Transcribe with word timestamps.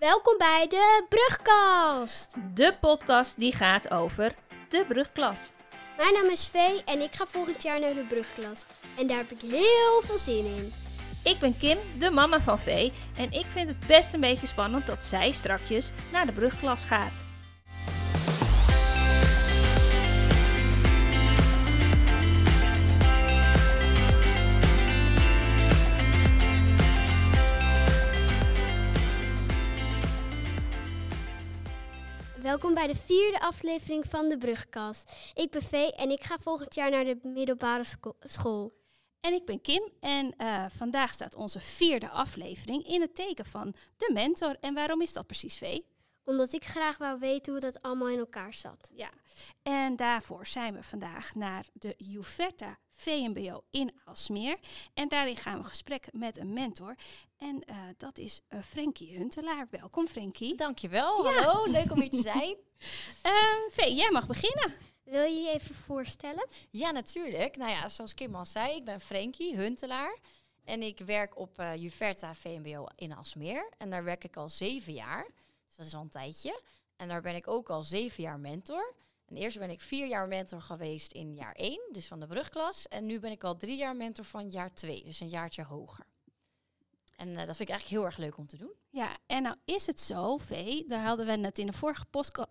Welkom 0.00 0.38
bij 0.38 0.66
de 0.68 1.04
Brugkast. 1.08 2.36
De 2.54 2.76
podcast 2.80 3.38
die 3.38 3.52
gaat 3.52 3.90
over 3.90 4.34
de 4.68 4.84
brugklas. 4.88 5.52
Mijn 5.96 6.14
naam 6.14 6.26
is 6.26 6.48
Vee 6.48 6.84
en 6.84 7.00
ik 7.00 7.14
ga 7.14 7.26
volgend 7.26 7.62
jaar 7.62 7.80
naar 7.80 7.94
de 7.94 8.04
Brugklas. 8.08 8.64
En 8.98 9.06
daar 9.06 9.16
heb 9.16 9.30
ik 9.30 9.40
heel 9.40 10.00
veel 10.02 10.18
zin 10.18 10.44
in. 10.44 10.72
Ik 11.24 11.38
ben 11.38 11.58
Kim, 11.58 11.78
de 11.98 12.10
mama 12.10 12.40
van 12.40 12.58
Vee. 12.58 12.92
En 13.16 13.32
ik 13.32 13.46
vind 13.52 13.68
het 13.68 13.86
best 13.86 14.14
een 14.14 14.20
beetje 14.20 14.46
spannend 14.46 14.86
dat 14.86 15.04
zij 15.04 15.32
strakjes 15.32 15.90
naar 16.12 16.26
de 16.26 16.32
brugklas 16.32 16.84
gaat. 16.84 17.24
Welkom 32.50 32.74
bij 32.74 32.86
de 32.86 32.94
vierde 32.94 33.40
aflevering 33.40 34.04
van 34.06 34.28
de 34.28 34.38
Brugkast. 34.38 35.12
Ik 35.34 35.50
ben 35.50 35.62
Vee 35.62 35.92
en 35.92 36.10
ik 36.10 36.22
ga 36.22 36.38
volgend 36.38 36.74
jaar 36.74 36.90
naar 36.90 37.04
de 37.04 37.18
middelbare 37.22 37.84
scho- 37.84 38.16
school. 38.20 38.72
En 39.20 39.32
ik 39.32 39.44
ben 39.44 39.60
Kim 39.60 39.88
en 40.00 40.36
eh, 40.36 40.64
vandaag 40.76 41.12
staat 41.12 41.34
onze 41.34 41.60
vierde 41.60 42.08
aflevering 42.08 42.86
in 42.86 43.00
het 43.00 43.14
teken 43.14 43.44
van 43.44 43.74
de 43.96 44.10
mentor. 44.12 44.56
En 44.60 44.74
waarom 44.74 45.00
is 45.00 45.12
dat 45.12 45.26
precies, 45.26 45.56
Vee? 45.56 45.86
Omdat 46.24 46.52
ik 46.52 46.64
graag 46.64 46.98
wou 46.98 47.18
weten 47.18 47.52
hoe 47.52 47.60
dat 47.60 47.82
allemaal 47.82 48.08
in 48.08 48.18
elkaar 48.18 48.54
zat. 48.54 48.90
Ja, 48.92 49.10
en 49.62 49.96
daarvoor 49.96 50.46
zijn 50.46 50.74
we 50.74 50.82
vandaag 50.82 51.34
naar 51.34 51.66
de 51.72 51.94
Juverta 51.96 52.78
VMBO 53.00 53.64
in 53.70 53.92
Alsmeer. 54.04 54.58
En 54.94 55.08
daarin 55.08 55.36
gaan 55.36 55.58
we 55.58 55.64
gesprek 55.64 56.08
met 56.12 56.38
een 56.38 56.52
mentor. 56.52 56.94
En 57.36 57.64
eh, 57.64 57.76
dat 57.96 58.18
is 58.18 58.40
uh, 58.48 58.62
Frenkie 58.62 59.16
Huntelaar. 59.16 59.66
Welkom, 59.70 60.08
Frenkie. 60.08 60.56
Dankjewel, 60.56 61.24
hallo. 61.26 61.70
Leuk 61.70 61.92
om 61.92 62.00
hier 62.00 62.10
te 62.10 62.20
zijn. 62.20 62.56
Vee, 63.76 63.94
jij 63.94 64.10
mag 64.10 64.26
beginnen. 64.26 64.74
Wil 65.04 65.22
je 65.22 65.40
je 65.40 65.50
even 65.50 65.74
voorstellen? 65.74 66.46
Ja, 66.70 66.90
natuurlijk. 66.90 67.56
Nou 67.56 67.70
ja, 67.70 67.88
zoals 67.88 68.14
Kim 68.14 68.34
al 68.34 68.46
zei, 68.46 68.76
ik 68.76 68.84
ben 68.84 69.00
Frenkie 69.00 69.56
Huntelaar. 69.56 70.18
En 70.64 70.82
ik 70.82 70.98
werk 70.98 71.38
op 71.38 71.60
uh, 71.60 71.76
Juverta 71.76 72.34
VMBO 72.34 72.86
in 72.96 73.16
Alsmeer. 73.16 73.68
En 73.78 73.90
daar 73.90 74.04
werk 74.04 74.24
ik 74.24 74.36
al 74.36 74.48
zeven 74.48 74.92
jaar. 74.92 75.26
Dus 75.66 75.76
dat 75.76 75.86
is 75.86 75.94
al 75.94 76.00
een 76.00 76.10
tijdje. 76.10 76.62
En 76.96 77.08
daar 77.08 77.22
ben 77.22 77.34
ik 77.34 77.48
ook 77.48 77.70
al 77.70 77.82
zeven 77.82 78.22
jaar 78.22 78.38
mentor. 78.38 78.94
En 79.30 79.36
eerst 79.36 79.58
ben 79.58 79.70
ik 79.70 79.80
vier 79.80 80.06
jaar 80.06 80.28
mentor 80.28 80.60
geweest 80.60 81.12
in 81.12 81.34
jaar 81.34 81.54
één, 81.54 81.88
dus 81.92 82.06
van 82.06 82.20
de 82.20 82.26
brugklas. 82.26 82.88
En 82.88 83.06
nu 83.06 83.20
ben 83.20 83.30
ik 83.30 83.44
al 83.44 83.56
drie 83.56 83.76
jaar 83.76 83.96
mentor 83.96 84.24
van 84.24 84.48
jaar 84.48 84.74
twee, 84.74 85.04
dus 85.04 85.20
een 85.20 85.28
jaartje 85.28 85.64
hoger. 85.64 86.04
En 87.16 87.28
uh, 87.28 87.36
dat 87.36 87.44
vind 87.44 87.60
ik 87.60 87.68
eigenlijk 87.68 87.88
heel 87.88 88.04
erg 88.04 88.16
leuk 88.16 88.36
om 88.36 88.46
te 88.46 88.56
doen. 88.56 88.72
Ja, 88.90 89.16
en 89.26 89.42
nou 89.42 89.56
is 89.64 89.86
het 89.86 90.00
zo, 90.00 90.36
Vee, 90.36 90.84
daar 90.86 91.04
hadden 91.04 91.26
we 91.26 91.38
het 91.38 91.58
in 91.58 91.66
de 91.66 91.72
vorige 91.72 92.06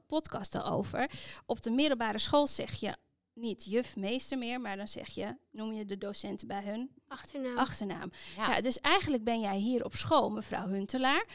podcast 0.07 0.55
al 0.55 0.65
over. 0.71 1.11
Op 1.45 1.61
de 1.61 1.69
middelbare 1.69 2.19
school 2.19 2.47
zeg 2.47 2.73
je 2.73 2.95
niet 3.33 3.65
juf, 3.65 3.95
meester 3.95 4.37
meer, 4.37 4.61
maar 4.61 4.77
dan 4.77 4.87
zeg 4.87 5.07
je, 5.07 5.37
noem 5.51 5.73
je 5.73 5.85
de 5.85 5.97
docenten 5.97 6.47
bij 6.47 6.63
hun 6.63 6.91
achternaam. 7.07 7.57
achternaam. 7.57 8.11
Ja. 8.35 8.55
ja, 8.55 8.61
dus 8.61 8.79
eigenlijk 8.79 9.23
ben 9.23 9.39
jij 9.39 9.57
hier 9.57 9.85
op 9.85 9.95
school, 9.95 10.29
mevrouw 10.29 10.67
Huntelaar. 10.67 11.25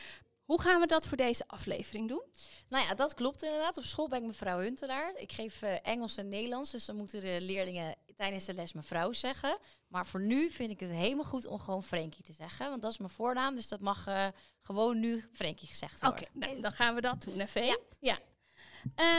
Hoe 0.44 0.60
gaan 0.60 0.80
we 0.80 0.86
dat 0.86 1.06
voor 1.06 1.16
deze 1.16 1.44
aflevering 1.46 2.08
doen? 2.08 2.22
Nou 2.68 2.86
ja, 2.86 2.94
dat 2.94 3.14
klopt 3.14 3.42
inderdaad. 3.42 3.76
Op 3.76 3.84
school 3.84 4.08
ben 4.08 4.18
ik 4.18 4.26
mevrouw 4.26 4.58
Huntelaar. 4.58 5.12
Ik 5.16 5.32
geef 5.32 5.62
uh, 5.62 5.76
Engels 5.82 6.16
en 6.16 6.28
Nederlands, 6.28 6.70
dus 6.70 6.84
dan 6.84 6.96
moeten 6.96 7.20
de 7.20 7.40
leerlingen 7.40 7.96
tijdens 8.16 8.44
de 8.44 8.54
les 8.54 8.72
mevrouw 8.72 9.12
zeggen. 9.12 9.58
Maar 9.88 10.06
voor 10.06 10.20
nu 10.20 10.50
vind 10.50 10.70
ik 10.70 10.80
het 10.80 10.90
helemaal 10.90 11.24
goed 11.24 11.46
om 11.46 11.58
gewoon 11.58 11.82
Frankie 11.82 12.24
te 12.24 12.32
zeggen, 12.32 12.70
want 12.70 12.82
dat 12.82 12.90
is 12.90 12.98
mijn 12.98 13.10
voornaam, 13.10 13.54
dus 13.54 13.68
dat 13.68 13.80
mag 13.80 14.06
uh, 14.06 14.28
gewoon 14.60 15.00
nu 15.00 15.28
Frankie 15.32 15.68
gezegd 15.68 16.00
worden. 16.00 16.20
Oké, 16.20 16.36
okay, 16.36 16.48
nou, 16.48 16.60
dan 16.60 16.72
gaan 16.72 16.94
we 16.94 17.00
dat 17.00 17.22
doen, 17.22 17.38
hè, 17.38 17.46
Vee? 17.46 17.66
Ja. 17.66 17.78
ja. 17.98 18.18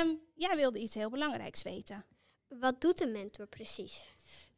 Um, 0.01 0.19
jij 0.35 0.55
wilde 0.55 0.79
iets 0.79 0.93
heel 0.93 1.09
belangrijks 1.09 1.63
weten. 1.63 2.05
Wat 2.47 2.81
doet 2.81 3.01
een 3.01 3.11
mentor 3.11 3.47
precies? 3.47 4.05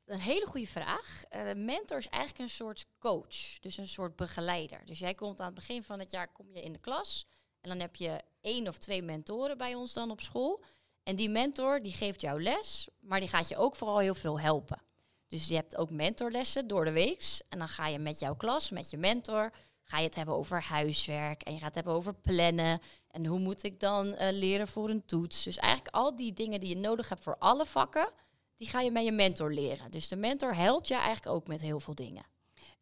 Een 0.08 0.20
hele 0.20 0.46
goede 0.46 0.68
vraag. 0.68 1.24
Uh, 1.36 1.42
mentor 1.56 1.98
is 1.98 2.10
eigenlijk 2.10 2.44
een 2.44 2.56
soort 2.56 2.86
coach, 3.00 3.60
dus 3.60 3.78
een 3.78 3.88
soort 3.88 4.16
begeleider. 4.16 4.86
Dus 4.86 5.00
jij 5.00 5.14
komt 5.14 5.40
aan 5.40 5.46
het 5.46 5.56
begin 5.56 5.84
van 5.84 6.00
het 6.00 6.12
jaar 6.12 6.32
kom 6.32 6.54
je 6.54 6.62
in 6.62 6.74
de 6.74 6.80
klas 6.80 7.28
en 7.62 7.70
dan 7.70 7.80
heb 7.80 7.96
je 7.96 8.22
één 8.42 8.68
of 8.68 8.78
twee 8.78 9.02
mentoren 9.02 9.58
bij 9.58 9.76
ons 9.76 9.94
dan 9.94 10.12
op 10.12 10.22
school. 10.22 10.64
En 11.04 11.16
die 11.16 11.30
mentor 11.30 11.82
die 11.82 11.94
geeft 11.94 12.22
jou 12.22 12.42
les, 12.42 12.88
maar 13.00 13.20
die 13.20 13.30
gaat 13.30 13.48
je 13.48 13.58
ook 13.58 13.76
vooral 13.76 14.00
heel 14.00 14.16
veel 14.16 14.40
helpen. 14.40 14.82
Dus 15.28 15.48
je 15.48 15.56
hebt 15.56 15.78
ook 15.78 15.90
mentorlessen 15.90 16.68
door 16.68 16.86
de 16.86 16.92
week. 16.92 17.40
En 17.50 17.60
dan 17.60 17.68
ga 17.68 17.88
je 17.88 18.00
met 18.00 18.20
jouw 18.20 18.36
klas, 18.36 18.70
met 18.70 18.90
je 18.90 18.98
mentor, 18.98 19.52
ga 19.84 19.98
je 19.98 20.06
het 20.06 20.16
hebben 20.16 20.36
over 20.36 20.62
huiswerk. 20.62 21.42
En 21.42 21.54
je 21.54 21.58
gaat 21.58 21.68
het 21.68 21.76
hebben 21.76 21.94
over 21.94 22.14
plannen. 22.14 22.82
En 23.08 23.26
hoe 23.26 23.40
moet 23.40 23.64
ik 23.64 23.80
dan 23.80 24.08
uh, 24.08 24.28
leren 24.32 24.68
voor 24.68 24.90
een 24.90 25.06
toets. 25.06 25.44
Dus 25.44 25.58
eigenlijk 25.58 25.96
al 25.96 26.16
die 26.16 26.34
dingen 26.34 26.60
die 26.60 26.70
je 26.70 26.82
nodig 26.82 27.10
hebt 27.10 27.24
voor 27.24 27.38
alle 27.38 27.66
vakken, 27.66 28.10
die 28.58 28.68
ga 28.68 28.82
je 28.82 28.92
met 28.92 29.04
je 29.04 29.12
mentor 29.12 29.54
leren. 29.54 29.92
Dus 29.92 30.08
de 30.08 30.16
mentor 30.16 30.56
helpt 30.56 30.88
je 30.88 30.94
eigenlijk 30.94 31.36
ook 31.36 31.48
met 31.48 31.62
heel 31.62 31.80
veel 31.80 31.96
dingen. 31.96 32.26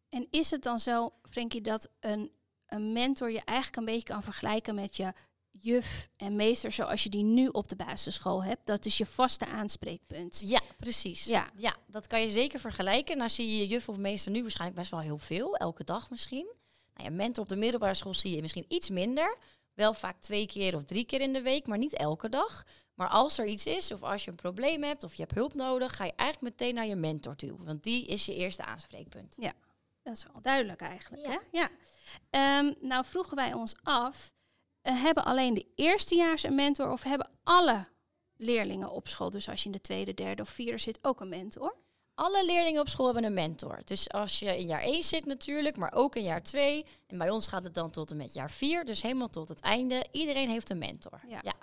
En 0.08 0.26
is 0.30 0.50
het 0.50 0.62
dan 0.62 0.78
zo, 0.78 1.10
Frenkie, 1.30 1.60
dat 1.60 1.88
een, 2.00 2.30
een 2.66 2.92
mentor 2.92 3.30
je 3.30 3.40
eigenlijk 3.44 3.76
een 3.76 3.94
beetje 3.94 4.12
kan 4.12 4.22
vergelijken 4.22 4.74
met 4.74 4.96
je 4.96 5.12
juf 5.50 6.08
en 6.16 6.36
meester 6.36 6.72
zoals 6.72 7.02
je 7.02 7.08
die 7.08 7.22
nu 7.22 7.48
op 7.48 7.68
de 7.68 7.76
basisschool 7.76 8.44
hebt. 8.44 8.66
Dat 8.66 8.84
is 8.86 8.98
je 8.98 9.06
vaste 9.06 9.46
aanspreekpunt. 9.46 10.42
Ja, 10.44 10.60
precies. 10.78 11.24
Ja. 11.24 11.50
ja, 11.54 11.76
dat 11.86 12.06
kan 12.06 12.20
je 12.20 12.28
zeker 12.28 12.60
vergelijken. 12.60 13.16
Nou 13.16 13.30
zie 13.30 13.48
je 13.48 13.56
je 13.56 13.66
juf 13.66 13.88
of 13.88 13.96
meester 13.96 14.32
nu 14.32 14.42
waarschijnlijk 14.42 14.78
best 14.78 14.90
wel 14.90 15.00
heel 15.00 15.18
veel, 15.18 15.56
elke 15.56 15.84
dag 15.84 16.10
misschien. 16.10 16.46
Nou 16.94 17.10
ja, 17.10 17.16
mentor 17.16 17.42
op 17.42 17.48
de 17.48 17.56
middelbare 17.56 17.94
school 17.94 18.14
zie 18.14 18.34
je 18.34 18.42
misschien 18.42 18.64
iets 18.68 18.90
minder. 18.90 19.36
Wel 19.76 19.94
vaak 19.94 20.20
twee 20.20 20.46
keer 20.46 20.74
of 20.74 20.84
drie 20.84 21.04
keer 21.04 21.20
in 21.20 21.32
de 21.32 21.42
week, 21.42 21.66
maar 21.66 21.78
niet 21.78 21.96
elke 21.96 22.28
dag. 22.28 22.64
Maar 22.94 23.08
als 23.08 23.38
er 23.38 23.46
iets 23.46 23.66
is, 23.66 23.92
of 23.92 24.02
als 24.02 24.24
je 24.24 24.30
een 24.30 24.36
probleem 24.36 24.82
hebt, 24.82 25.04
of 25.04 25.14
je 25.14 25.22
hebt 25.22 25.34
hulp 25.34 25.54
nodig, 25.54 25.96
ga 25.96 26.04
je 26.04 26.12
eigenlijk 26.16 26.52
meteen 26.52 26.74
naar 26.74 26.86
je 26.86 26.96
mentor 26.96 27.36
toe. 27.36 27.64
Want 27.64 27.82
die 27.82 28.06
is 28.06 28.26
je 28.26 28.34
eerste 28.34 28.64
aanspreekpunt. 28.64 29.34
Ja, 29.38 29.52
dat 30.02 30.16
is 30.16 30.24
wel 30.32 30.42
duidelijk 30.42 30.80
eigenlijk. 30.80 31.26
Ja. 31.26 31.30
Hè? 31.30 31.58
ja. 31.58 31.70
Um, 32.58 32.74
nou 32.80 33.04
vroegen 33.04 33.36
wij 33.36 33.52
ons 33.52 33.74
af, 33.82 34.32
uh, 34.82 35.02
hebben 35.02 35.24
alleen 35.24 35.54
de 35.54 35.66
eerstejaars 35.74 36.42
een 36.42 36.54
mentor 36.54 36.90
of 36.90 37.02
hebben 37.02 37.30
alle 37.42 37.88
leerlingen 38.36 38.90
op 38.90 39.08
school, 39.08 39.30
dus 39.30 39.48
als 39.48 39.60
je 39.60 39.66
in 39.66 39.72
de 39.72 39.80
tweede, 39.80 40.14
derde 40.14 40.42
of 40.42 40.48
vierde 40.48 40.78
zit, 40.78 40.98
ook 41.02 41.20
een 41.20 41.28
mentor? 41.28 41.76
Alle 42.16 42.44
leerlingen 42.44 42.80
op 42.80 42.88
school 42.88 43.04
hebben 43.04 43.24
een 43.24 43.34
mentor. 43.34 43.80
Dus 43.84 44.10
als 44.10 44.38
je 44.38 44.58
in 44.58 44.66
jaar 44.66 44.80
1 44.80 45.02
zit 45.02 45.24
natuurlijk, 45.26 45.76
maar 45.76 45.92
ook 45.94 46.16
in 46.16 46.22
jaar 46.22 46.42
2. 46.42 46.84
En 47.06 47.18
bij 47.18 47.30
ons 47.30 47.46
gaat 47.46 47.64
het 47.64 47.74
dan 47.74 47.90
tot 47.90 48.10
en 48.10 48.16
met 48.16 48.34
jaar 48.34 48.50
4, 48.50 48.84
dus 48.84 49.02
helemaal 49.02 49.28
tot 49.28 49.48
het 49.48 49.60
einde. 49.60 50.06
Iedereen 50.12 50.48
heeft 50.48 50.70
een 50.70 50.78
mentor. 50.78 51.20
Ja. 51.28 51.38
ja. 51.42 51.54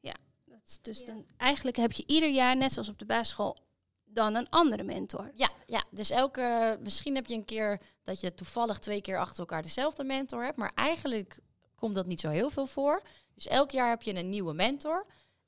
ja. 0.00 0.14
Dat 0.44 0.60
is 0.66 0.78
dus 0.82 1.00
ja. 1.00 1.06
dan, 1.06 1.26
eigenlijk 1.36 1.76
heb 1.76 1.92
je 1.92 2.04
ieder 2.06 2.28
jaar, 2.28 2.56
net 2.56 2.72
zoals 2.72 2.88
op 2.88 2.98
de 2.98 3.04
basisschool, 3.04 3.56
dan 4.04 4.34
een 4.34 4.48
andere 4.48 4.82
mentor. 4.82 5.30
Ja, 5.34 5.48
ja, 5.66 5.84
dus 5.90 6.10
elke, 6.10 6.78
misschien 6.82 7.14
heb 7.14 7.26
je 7.26 7.34
een 7.34 7.44
keer 7.44 7.80
dat 8.02 8.20
je 8.20 8.34
toevallig 8.34 8.78
twee 8.78 9.00
keer 9.00 9.18
achter 9.18 9.38
elkaar 9.38 9.62
dezelfde 9.62 10.04
mentor 10.04 10.44
hebt, 10.44 10.56
maar 10.56 10.72
eigenlijk 10.74 11.38
komt 11.74 11.94
dat 11.94 12.06
niet 12.06 12.20
zo 12.20 12.28
heel 12.28 12.50
veel 12.50 12.66
voor. 12.66 13.02
Dus 13.34 13.46
elk 13.46 13.70
jaar 13.70 13.88
heb 13.88 14.02
je 14.02 14.14
een 14.14 14.28
nieuwe 14.28 14.52
mentor. 14.52 15.06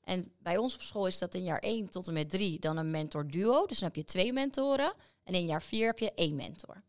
En 0.09 0.31
bij 0.37 0.57
ons 0.57 0.75
op 0.75 0.81
school 0.81 1.07
is 1.07 1.17
dat 1.17 1.33
in 1.33 1.43
jaar 1.43 1.59
1 1.59 1.89
tot 1.89 2.07
en 2.07 2.13
met 2.13 2.29
3 2.29 2.59
dan 2.59 2.77
een 2.77 2.91
mentor 2.91 3.27
duo. 3.27 3.65
Dus 3.65 3.79
dan 3.79 3.87
heb 3.87 3.97
je 3.97 4.03
twee 4.03 4.33
mentoren. 4.33 4.93
En 5.23 5.33
in 5.33 5.45
jaar 5.45 5.63
4 5.63 5.85
heb 5.85 5.99
je 5.99 6.13
één 6.13 6.35
mentor. 6.35 6.69
Oké. 6.69 6.81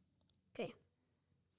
Okay. 0.52 0.74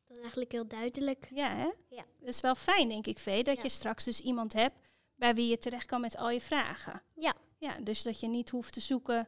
Dat 0.08 0.16
is 0.16 0.22
eigenlijk 0.22 0.52
heel 0.52 0.68
duidelijk. 0.68 1.28
Ja, 1.34 1.56
hè? 1.56 1.70
Ja. 1.88 2.06
Dat 2.20 2.30
is 2.30 2.42
wel 2.42 2.56
fijn, 2.56 2.90
denk 2.90 3.08
ik, 3.08 3.20
Vee, 3.20 3.44
dat 3.44 3.56
ja. 3.56 3.64
je 3.64 3.70
straks 3.70 4.04
dus 4.04 4.20
iemand 4.20 4.54
hebt 4.54 4.76
bij 5.16 5.36
wie 5.36 5.50
je 5.50 5.58
terecht 5.58 5.86
kan 5.86 6.02
met 6.02 6.18
al 6.18 6.30
je 6.30 6.42
vragen. 6.42 7.04
Ja. 7.14 7.34
Ja, 7.58 7.78
dus 7.80 8.04
dat 8.04 8.20
je 8.20 8.28
niet 8.28 8.50
hoeft 8.50 8.74
te 8.74 8.80
zoeken, 8.80 9.28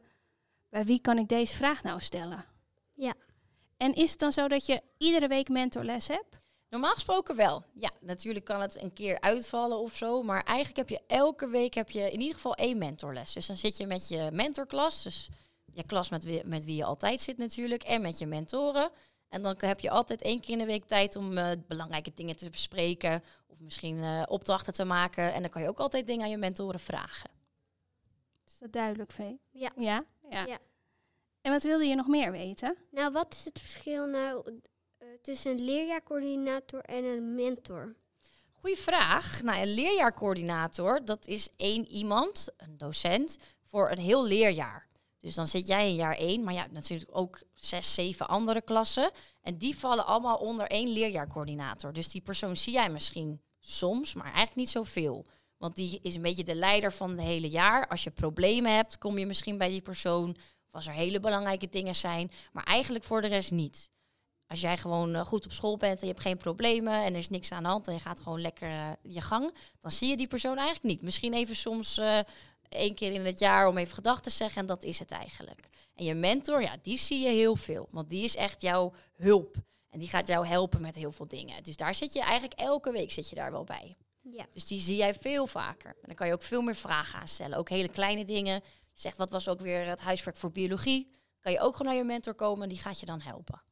bij 0.68 0.84
wie 0.84 1.00
kan 1.00 1.18
ik 1.18 1.28
deze 1.28 1.54
vraag 1.54 1.82
nou 1.82 2.00
stellen? 2.00 2.44
Ja. 2.94 3.14
En 3.76 3.94
is 3.94 4.10
het 4.10 4.18
dan 4.18 4.32
zo 4.32 4.48
dat 4.48 4.66
je 4.66 4.82
iedere 4.98 5.28
week 5.28 5.48
mentorles 5.48 6.08
hebt? 6.08 6.38
Normaal 6.68 6.94
gesproken 6.94 7.36
wel. 7.36 7.64
Ja, 7.74 7.90
natuurlijk 8.00 8.44
kan 8.44 8.60
het 8.60 8.82
een 8.82 8.92
keer 8.92 9.20
uitvallen 9.20 9.78
of 9.78 9.96
zo. 9.96 10.22
Maar 10.22 10.42
eigenlijk 10.42 10.76
heb 10.76 10.88
je 10.88 11.04
elke 11.06 11.48
week 11.48 11.74
heb 11.74 11.90
je 11.90 12.12
in 12.12 12.20
ieder 12.20 12.34
geval 12.34 12.54
één 12.54 12.78
mentorles. 12.78 13.32
Dus 13.32 13.46
dan 13.46 13.56
zit 13.56 13.76
je 13.76 13.86
met 13.86 14.08
je 14.08 14.28
mentorklas. 14.32 15.02
Dus 15.02 15.28
je 15.72 15.84
klas 15.86 16.08
met 16.08 16.24
wie, 16.24 16.44
met 16.44 16.64
wie 16.64 16.76
je 16.76 16.84
altijd 16.84 17.20
zit 17.20 17.38
natuurlijk. 17.38 17.82
En 17.82 18.00
met 18.00 18.18
je 18.18 18.26
mentoren. 18.26 18.90
En 19.28 19.42
dan 19.42 19.54
heb 19.58 19.80
je 19.80 19.90
altijd 19.90 20.22
één 20.22 20.40
keer 20.40 20.52
in 20.52 20.58
de 20.58 20.66
week 20.66 20.84
tijd 20.84 21.16
om 21.16 21.38
uh, 21.38 21.50
belangrijke 21.68 22.12
dingen 22.14 22.36
te 22.36 22.50
bespreken. 22.50 23.22
Of 23.46 23.60
misschien 23.60 23.96
uh, 23.96 24.22
opdrachten 24.26 24.72
te 24.72 24.84
maken. 24.84 25.32
En 25.32 25.40
dan 25.40 25.50
kan 25.50 25.62
je 25.62 25.68
ook 25.68 25.80
altijd 25.80 26.06
dingen 26.06 26.24
aan 26.24 26.30
je 26.30 26.36
mentoren 26.36 26.80
vragen. 26.80 27.30
Is 28.46 28.58
dat 28.58 28.72
duidelijk, 28.72 29.12
Vee? 29.12 29.40
Ja. 29.50 29.70
ja. 29.76 30.04
Ja? 30.30 30.46
Ja. 30.46 30.58
En 31.40 31.52
wat 31.52 31.62
wilde 31.62 31.84
je 31.84 31.94
nog 31.94 32.06
meer 32.06 32.32
weten? 32.32 32.76
Nou, 32.90 33.12
wat 33.12 33.34
is 33.34 33.44
het 33.44 33.58
verschil 33.58 34.06
nou 34.06 34.60
tussen 35.22 35.50
een 35.50 35.64
leerjaarcoördinator 35.64 36.80
en 36.80 37.04
een 37.04 37.34
mentor? 37.34 37.94
Goeie 38.52 38.76
vraag. 38.76 39.42
Nou, 39.42 39.60
een 39.60 39.74
leerjaarcoördinator, 39.74 41.04
dat 41.04 41.26
is 41.26 41.48
één 41.56 41.86
iemand, 41.86 42.48
een 42.56 42.78
docent, 42.78 43.38
voor 43.64 43.90
een 43.90 43.98
heel 43.98 44.24
leerjaar. 44.24 44.88
Dus 45.18 45.34
dan 45.34 45.46
zit 45.46 45.66
jij 45.66 45.88
in 45.88 45.94
jaar 45.94 46.16
één, 46.16 46.44
maar 46.44 46.54
ja, 46.54 46.66
natuurlijk 46.70 47.16
ook 47.16 47.42
zes, 47.54 47.94
zeven 47.94 48.28
andere 48.28 48.62
klassen. 48.62 49.10
En 49.40 49.58
die 49.58 49.76
vallen 49.76 50.06
allemaal 50.06 50.36
onder 50.36 50.66
één 50.66 50.88
leerjaarcoördinator. 50.88 51.92
Dus 51.92 52.08
die 52.08 52.22
persoon 52.22 52.56
zie 52.56 52.72
jij 52.72 52.88
misschien 52.88 53.40
Soms, 53.66 54.14
maar 54.14 54.24
eigenlijk 54.24 54.56
niet 54.56 54.70
zoveel. 54.70 55.26
Want 55.56 55.76
die 55.76 55.98
is 56.02 56.14
een 56.14 56.22
beetje 56.22 56.44
de 56.44 56.54
leider 56.54 56.92
van 56.92 57.10
het 57.10 57.20
hele 57.20 57.48
jaar. 57.48 57.88
Als 57.88 58.04
je 58.04 58.10
problemen 58.10 58.74
hebt, 58.74 58.98
kom 58.98 59.18
je 59.18 59.26
misschien 59.26 59.58
bij 59.58 59.68
die 59.68 59.80
persoon. 59.80 60.30
Of 60.66 60.72
als 60.72 60.86
er 60.86 60.92
hele 60.92 61.20
belangrijke 61.20 61.68
dingen 61.68 61.94
zijn. 61.94 62.30
Maar 62.52 62.64
eigenlijk 62.64 63.04
voor 63.04 63.20
de 63.20 63.26
rest 63.26 63.50
niet. 63.50 63.90
Als 64.46 64.60
jij 64.60 64.76
gewoon 64.76 65.14
eh, 65.14 65.26
goed 65.26 65.44
op 65.44 65.52
school 65.52 65.76
bent 65.76 66.00
en 66.00 66.06
je 66.06 66.12
hebt 66.12 66.24
geen 66.24 66.36
problemen 66.36 67.02
en 67.04 67.12
er 67.12 67.18
is 67.18 67.28
niks 67.28 67.52
aan 67.52 67.62
de 67.62 67.68
hand 67.68 67.88
en 67.88 67.94
je 67.94 68.00
gaat 68.00 68.20
gewoon 68.20 68.40
lekker 68.40 68.68
uh, 68.68 68.90
je 69.02 69.20
gang, 69.20 69.54
dan 69.80 69.90
zie 69.90 70.08
je 70.08 70.16
die 70.16 70.26
persoon 70.26 70.56
eigenlijk 70.56 70.86
niet. 70.86 71.02
Misschien 71.02 71.34
even 71.34 71.56
soms 71.56 71.98
uh, 71.98 72.18
één 72.68 72.94
keer 72.94 73.12
in 73.12 73.24
het 73.24 73.38
jaar 73.38 73.68
om 73.68 73.78
even 73.78 73.94
gedachten 73.94 74.22
te 74.22 74.36
zeggen 74.36 74.60
en 74.60 74.66
dat 74.66 74.82
is 74.82 74.98
het 74.98 75.10
eigenlijk. 75.10 75.68
En 75.94 76.04
je 76.04 76.14
mentor, 76.14 76.62
ja, 76.62 76.76
die 76.82 76.98
zie 76.98 77.20
je 77.20 77.28
heel 77.28 77.56
veel, 77.56 77.88
want 77.90 78.10
die 78.10 78.24
is 78.24 78.36
echt 78.36 78.62
jouw 78.62 78.92
hulp. 79.14 79.56
En 79.90 79.98
die 79.98 80.08
gaat 80.08 80.28
jou 80.28 80.46
helpen 80.46 80.80
met 80.80 80.94
heel 80.94 81.12
veel 81.12 81.28
dingen. 81.28 81.62
Dus 81.62 81.76
daar 81.76 81.94
zit 81.94 82.12
je 82.12 82.20
eigenlijk 82.20 82.60
elke 82.60 82.92
week 82.92 83.12
zit 83.12 83.28
je 83.28 83.34
daar 83.34 83.50
wel 83.50 83.64
bij. 83.64 83.96
Ja. 84.20 84.46
Dus 84.50 84.66
die 84.66 84.80
zie 84.80 84.96
jij 84.96 85.14
veel 85.14 85.46
vaker. 85.46 85.90
En 85.90 86.06
dan 86.06 86.14
kan 86.14 86.26
je 86.26 86.32
ook 86.32 86.42
veel 86.42 86.62
meer 86.62 86.74
vragen 86.74 87.20
aan 87.20 87.28
stellen. 87.28 87.58
Ook 87.58 87.68
hele 87.68 87.88
kleine 87.88 88.24
dingen. 88.24 88.54
Je 88.94 89.00
zegt, 89.00 89.16
wat 89.16 89.30
was 89.30 89.48
ook 89.48 89.60
weer 89.60 89.86
het 89.86 90.00
huiswerk 90.00 90.36
voor 90.36 90.52
biologie? 90.52 91.10
Kan 91.40 91.52
je 91.52 91.60
ook 91.60 91.76
gewoon 91.76 91.92
naar 91.92 92.02
je 92.02 92.08
mentor 92.08 92.34
komen, 92.34 92.68
die 92.68 92.78
gaat 92.78 93.00
je 93.00 93.06
dan 93.06 93.20
helpen. 93.20 93.62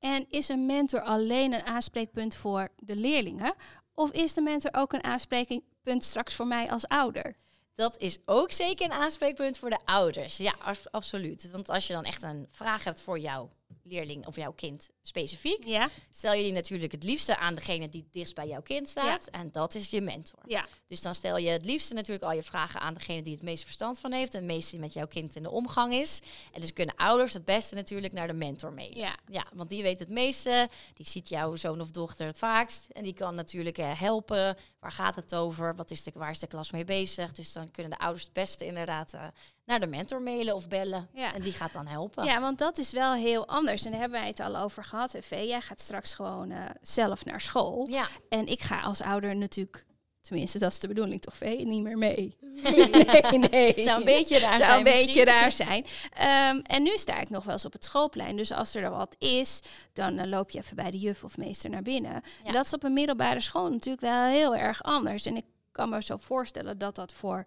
En 0.00 0.26
is 0.28 0.48
een 0.48 0.66
mentor 0.66 1.00
alleen 1.00 1.52
een 1.52 1.66
aanspreekpunt 1.66 2.34
voor 2.34 2.68
de 2.76 2.96
leerlingen? 2.96 3.54
Of 3.94 4.10
is 4.10 4.34
de 4.34 4.40
mentor 4.40 4.70
ook 4.74 4.92
een 4.92 5.04
aanspreekpunt 5.04 6.04
straks 6.04 6.34
voor 6.34 6.46
mij 6.46 6.70
als 6.70 6.88
ouder? 6.88 7.36
Dat 7.74 7.98
is 7.98 8.18
ook 8.24 8.52
zeker 8.52 8.84
een 8.84 8.92
aanspreekpunt 8.92 9.58
voor 9.58 9.70
de 9.70 9.78
ouders. 9.84 10.36
Ja, 10.36 10.54
absoluut. 10.90 11.50
Want 11.50 11.68
als 11.68 11.86
je 11.86 11.92
dan 11.92 12.04
echt 12.04 12.22
een 12.22 12.46
vraag 12.50 12.84
hebt 12.84 13.00
voor 13.00 13.18
jouw 13.18 13.48
leerling 13.82 14.26
of 14.26 14.36
jouw 14.36 14.52
kind 14.52 14.90
specifiek, 15.02 15.64
ja. 15.64 15.90
stel 16.10 16.32
je 16.32 16.42
die 16.42 16.52
natuurlijk 16.52 16.92
het 16.92 17.02
liefste 17.02 17.36
aan 17.36 17.54
degene 17.54 17.88
die 17.88 18.08
dichtst 18.10 18.34
bij 18.34 18.48
jouw 18.48 18.62
kind 18.62 18.88
staat. 18.88 19.26
En 19.26 19.50
dat 19.52 19.74
is 19.74 19.90
je 19.90 20.00
mentor. 20.00 20.42
Ja. 20.46 20.66
Dus 20.86 21.02
dan 21.02 21.14
stel 21.14 21.36
je 21.36 21.48
het 21.48 21.64
liefste 21.64 21.94
natuurlijk 21.94 22.24
al 22.24 22.32
je 22.32 22.42
vragen 22.42 22.80
aan 22.80 22.94
degene 22.94 23.22
die 23.22 23.34
het 23.34 23.42
meest 23.42 23.64
verstand 23.64 23.98
van 23.98 24.12
heeft. 24.12 24.34
En 24.34 24.38
het 24.38 24.52
meeste 24.52 24.78
met 24.78 24.92
jouw 24.92 25.06
kind 25.06 25.36
in 25.36 25.42
de 25.42 25.50
omgang 25.50 25.92
is. 25.92 26.20
En 26.52 26.60
dus 26.60 26.72
kunnen 26.72 26.96
ouders 26.96 27.32
het 27.32 27.44
beste 27.44 27.74
natuurlijk 27.74 28.12
naar 28.12 28.26
de 28.26 28.32
mentor 28.32 28.72
mee. 28.72 28.96
Ja. 28.96 29.16
ja 29.28 29.46
want 29.54 29.70
die 29.70 29.82
weet 29.82 29.98
het 29.98 30.08
meeste. 30.08 30.68
Die 30.94 31.06
ziet 31.06 31.28
jouw 31.28 31.56
zoon 31.56 31.80
of 31.80 31.90
dochter 31.90 32.26
het 32.26 32.38
vaakst. 32.38 32.86
En 32.90 33.02
die 33.02 33.14
kan 33.14 33.34
natuurlijk 33.34 33.78
eh, 33.78 34.00
helpen. 34.00 34.56
Waar 34.80 34.92
gaat 34.92 35.16
het 35.16 35.34
over? 35.34 35.76
Wat 35.76 35.90
is 35.90 36.02
de, 36.02 36.10
waar 36.14 36.30
is 36.30 36.38
de 36.38 36.46
klas 36.46 36.70
mee 36.70 36.84
bezig? 36.84 37.32
Dus 37.32 37.52
dan 37.52 37.70
kunnen 37.70 37.92
de 37.92 37.98
ouders 37.98 38.24
het 38.24 38.32
beste 38.32 38.66
inderdaad 38.66 39.14
uh, 39.14 39.24
naar 39.70 39.80
de 39.80 39.86
mentor 39.86 40.22
mailen 40.22 40.54
of 40.54 40.68
bellen. 40.68 41.08
Ja. 41.12 41.34
En 41.34 41.40
die 41.40 41.52
gaat 41.52 41.72
dan 41.72 41.86
helpen. 41.86 42.24
Ja, 42.24 42.40
want 42.40 42.58
dat 42.58 42.78
is 42.78 42.92
wel 42.92 43.14
heel 43.14 43.46
anders. 43.46 43.84
En 43.84 43.90
daar 43.90 44.00
hebben 44.00 44.20
wij 44.20 44.28
het 44.28 44.40
al 44.40 44.56
over 44.56 44.84
gehad. 44.84 45.16
V, 45.20 45.30
jij 45.30 45.60
gaat 45.60 45.80
straks 45.80 46.14
gewoon 46.14 46.50
uh, 46.50 46.64
zelf 46.80 47.24
naar 47.24 47.40
school. 47.40 47.86
Ja. 47.90 48.06
En 48.28 48.46
ik 48.46 48.60
ga 48.60 48.80
als 48.80 49.02
ouder 49.02 49.36
natuurlijk, 49.36 49.84
tenminste 50.20 50.58
dat 50.58 50.72
is 50.72 50.78
de 50.78 50.88
bedoeling 50.88 51.20
toch, 51.20 51.36
V, 51.36 51.62
niet 51.64 51.82
meer 51.82 51.98
mee. 51.98 52.36
Nee, 53.30 53.38
nee. 53.38 53.72
Het 53.74 53.84
zou 53.84 53.98
een 53.98 54.04
beetje 54.04 54.38
raar 54.38 54.52
zou 54.52 54.64
zijn. 54.64 54.78
een 54.78 54.84
beetje 54.84 55.24
raar 55.24 55.52
zijn. 55.52 55.84
Um, 55.84 56.62
en 56.62 56.82
nu 56.82 56.96
sta 56.96 57.20
ik 57.20 57.30
nog 57.30 57.44
wel 57.44 57.52
eens 57.52 57.64
op 57.64 57.72
het 57.72 57.84
schoolplein. 57.84 58.36
Dus 58.36 58.52
als 58.52 58.74
er 58.74 58.90
wat 58.90 59.16
is, 59.18 59.60
dan 59.92 60.18
uh, 60.18 60.26
loop 60.26 60.50
je 60.50 60.58
even 60.58 60.76
bij 60.76 60.90
de 60.90 60.98
juf 60.98 61.24
of 61.24 61.36
meester 61.36 61.70
naar 61.70 61.82
binnen. 61.82 62.22
Ja. 62.44 62.52
Dat 62.52 62.64
is 62.64 62.72
op 62.72 62.82
een 62.82 62.92
middelbare 62.92 63.40
school 63.40 63.70
natuurlijk 63.70 64.02
wel 64.02 64.24
heel 64.24 64.56
erg 64.56 64.82
anders. 64.82 65.26
En 65.26 65.36
ik 65.36 65.44
kan 65.72 65.88
me 65.88 66.02
zo 66.02 66.16
voorstellen 66.16 66.78
dat 66.78 66.94
dat 66.94 67.12
voor 67.12 67.44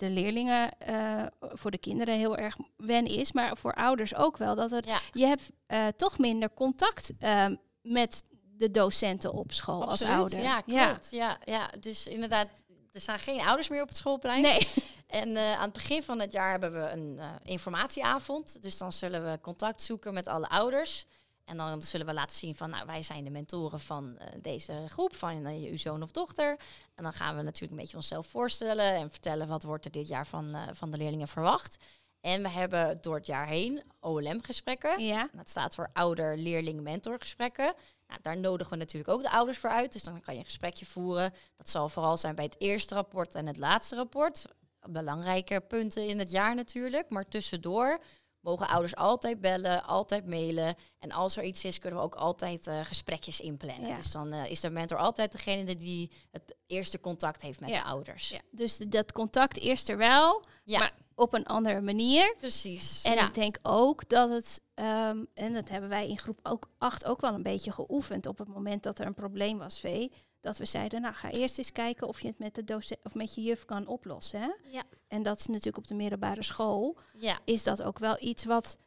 de 0.00 0.08
leerlingen, 0.10 0.70
uh, 0.88 1.22
voor 1.40 1.70
de 1.70 1.78
kinderen 1.78 2.14
heel 2.18 2.36
erg 2.36 2.56
wen 2.76 3.06
is, 3.06 3.32
maar 3.32 3.56
voor 3.56 3.72
ouders 3.74 4.14
ook 4.14 4.36
wel. 4.36 4.54
Dat 4.54 4.70
het, 4.70 4.86
Ja. 4.86 4.98
je 5.12 5.26
hebt 5.26 5.50
uh, 5.68 5.86
toch 5.96 6.18
minder 6.18 6.54
contact 6.54 7.12
uh, 7.20 7.46
met 7.82 8.22
de 8.56 8.70
docenten 8.70 9.32
op 9.32 9.52
school 9.52 9.82
Absoluut. 9.88 10.12
als 10.14 10.20
ouder. 10.34 10.42
Ja, 10.42 10.60
klopt. 10.86 11.10
Ja. 11.10 11.38
Ja, 11.44 11.70
dus 11.80 12.06
inderdaad, 12.06 12.48
er 12.92 13.00
staan 13.00 13.18
geen 13.18 13.40
ouders 13.40 13.68
meer 13.68 13.82
op 13.82 13.88
het 13.88 13.96
schoolplein. 13.96 14.42
Nee. 14.42 14.68
En 15.06 15.28
uh, 15.28 15.52
aan 15.52 15.64
het 15.64 15.72
begin 15.72 16.02
van 16.02 16.20
het 16.20 16.32
jaar 16.32 16.50
hebben 16.50 16.72
we 16.72 16.88
een 16.90 17.20
informatieavond. 17.42 18.62
Dus 18.62 18.78
dan 18.78 18.92
zullen 18.92 19.30
we 19.30 19.40
contact 19.40 19.82
zoeken 19.82 20.14
met 20.14 20.28
alle 20.28 20.48
ouders. 20.48 21.06
En 21.50 21.56
dan 21.56 21.82
zullen 21.82 22.06
we 22.06 22.12
laten 22.12 22.36
zien 22.36 22.54
van, 22.54 22.70
nou, 22.70 22.86
wij 22.86 23.02
zijn 23.02 23.24
de 23.24 23.30
mentoren 23.30 23.80
van 23.80 24.18
uh, 24.18 24.26
deze 24.42 24.84
groep, 24.88 25.16
van 25.16 25.46
uw 25.46 25.76
zoon 25.76 26.02
of 26.02 26.10
dochter. 26.10 26.58
En 26.94 27.02
dan 27.02 27.12
gaan 27.12 27.36
we 27.36 27.42
natuurlijk 27.42 27.72
een 27.72 27.78
beetje 27.78 27.96
onszelf 27.96 28.26
voorstellen 28.26 28.94
en 28.94 29.10
vertellen 29.10 29.48
wat 29.48 29.62
wordt 29.62 29.84
er 29.84 29.90
dit 29.90 30.08
jaar 30.08 30.26
van, 30.26 30.56
van 30.72 30.90
de 30.90 30.96
leerlingen 30.96 31.28
verwacht. 31.28 31.76
En 32.20 32.42
we 32.42 32.48
hebben 32.48 33.00
door 33.00 33.14
het 33.14 33.26
jaar 33.26 33.46
heen 33.46 33.82
OLM-gesprekken. 34.00 35.04
Ja. 35.04 35.28
Dat 35.32 35.48
staat 35.48 35.74
voor 35.74 35.90
ouder-leerling-mentorgesprekken. 35.92 37.74
Nou, 38.06 38.20
daar 38.22 38.36
nodigen 38.36 38.72
we 38.72 38.78
natuurlijk 38.78 39.10
ook 39.10 39.22
de 39.22 39.30
ouders 39.30 39.58
voor 39.58 39.70
uit. 39.70 39.92
Dus 39.92 40.02
dan 40.02 40.20
kan 40.20 40.34
je 40.34 40.40
een 40.40 40.46
gesprekje 40.46 40.86
voeren. 40.86 41.32
Dat 41.56 41.68
zal 41.68 41.88
vooral 41.88 42.16
zijn 42.16 42.34
bij 42.34 42.44
het 42.44 42.60
eerste 42.60 42.94
rapport 42.94 43.34
en 43.34 43.46
het 43.46 43.56
laatste 43.56 43.96
rapport. 43.96 44.44
Belangrijke 44.88 45.60
punten 45.60 46.06
in 46.06 46.18
het 46.18 46.30
jaar 46.30 46.54
natuurlijk. 46.54 47.08
Maar 47.08 47.28
tussendoor 47.28 48.00
mogen 48.40 48.68
ouders 48.68 48.96
altijd 48.96 49.40
bellen, 49.40 49.84
altijd 49.84 50.26
mailen. 50.26 50.74
En 50.98 51.12
als 51.12 51.36
er 51.36 51.44
iets 51.44 51.64
is, 51.64 51.78
kunnen 51.78 51.98
we 51.98 52.04
ook 52.04 52.14
altijd 52.14 52.66
uh, 52.66 52.80
gesprekjes 52.84 53.40
inplannen. 53.40 53.88
Ja. 53.88 53.94
Dus 53.94 54.12
dan 54.12 54.34
uh, 54.34 54.50
is 54.50 54.60
de 54.60 54.70
mentor 54.70 54.98
altijd 54.98 55.32
degene 55.32 55.76
die 55.76 56.10
het 56.30 56.56
eerste 56.66 57.00
contact 57.00 57.42
heeft 57.42 57.60
met 57.60 57.68
Ja. 57.70 57.82
de 57.82 57.88
ouders. 57.88 58.28
Ja, 58.28 58.40
dus 58.50 58.76
dat 58.76 59.12
contact 59.12 59.58
eerst 59.58 59.88
er 59.88 59.96
wel, 59.96 60.44
Ja. 60.64 60.78
maar 60.78 60.94
op 61.14 61.34
een 61.34 61.46
andere 61.46 61.80
manier. 61.80 62.34
Precies. 62.38 63.02
En 63.02 63.18
ik 63.18 63.34
denk 63.34 63.58
ook 63.62 64.08
dat 64.08 64.30
het, 64.30 64.60
ehm, 64.74 65.24
en 65.34 65.52
dat 65.52 65.68
hebben 65.68 65.90
wij 65.90 66.08
in 66.08 66.18
groep 66.18 66.38
ook 66.42 66.68
8 66.78 67.04
ook 67.04 67.20
wel 67.20 67.34
een 67.34 67.42
beetje 67.42 67.72
geoefend 67.72 68.26
op 68.26 68.38
het 68.38 68.48
moment 68.48 68.82
dat 68.82 68.98
er 68.98 69.06
een 69.06 69.14
probleem 69.14 69.58
was, 69.58 69.80
V. 69.80 70.08
Dat 70.40 70.58
we 70.58 70.64
zeiden, 70.64 71.00
nou 71.00 71.14
ga 71.14 71.30
eerst 71.30 71.58
eens 71.58 71.72
kijken 71.72 72.08
of 72.08 72.20
je 72.20 72.26
het 72.26 72.38
met 72.38 72.54
de 72.54 72.64
docent 72.64 73.00
of 73.04 73.14
met 73.14 73.34
je 73.34 73.42
juf 73.42 73.64
kan 73.64 73.86
oplossen. 73.86 74.40
Hè? 74.40 74.50
Ja. 74.70 74.82
En 75.08 75.22
dat 75.22 75.38
is 75.38 75.46
natuurlijk 75.46 75.76
op 75.76 75.86
de 75.86 75.94
middelbare 75.94 76.42
school, 76.42 76.98
ja. 77.18 77.38
is 77.44 77.62
dat 77.62 77.82
ook 77.82 77.98
wel 77.98 78.16
iets 78.20 78.44
wat 78.44 78.78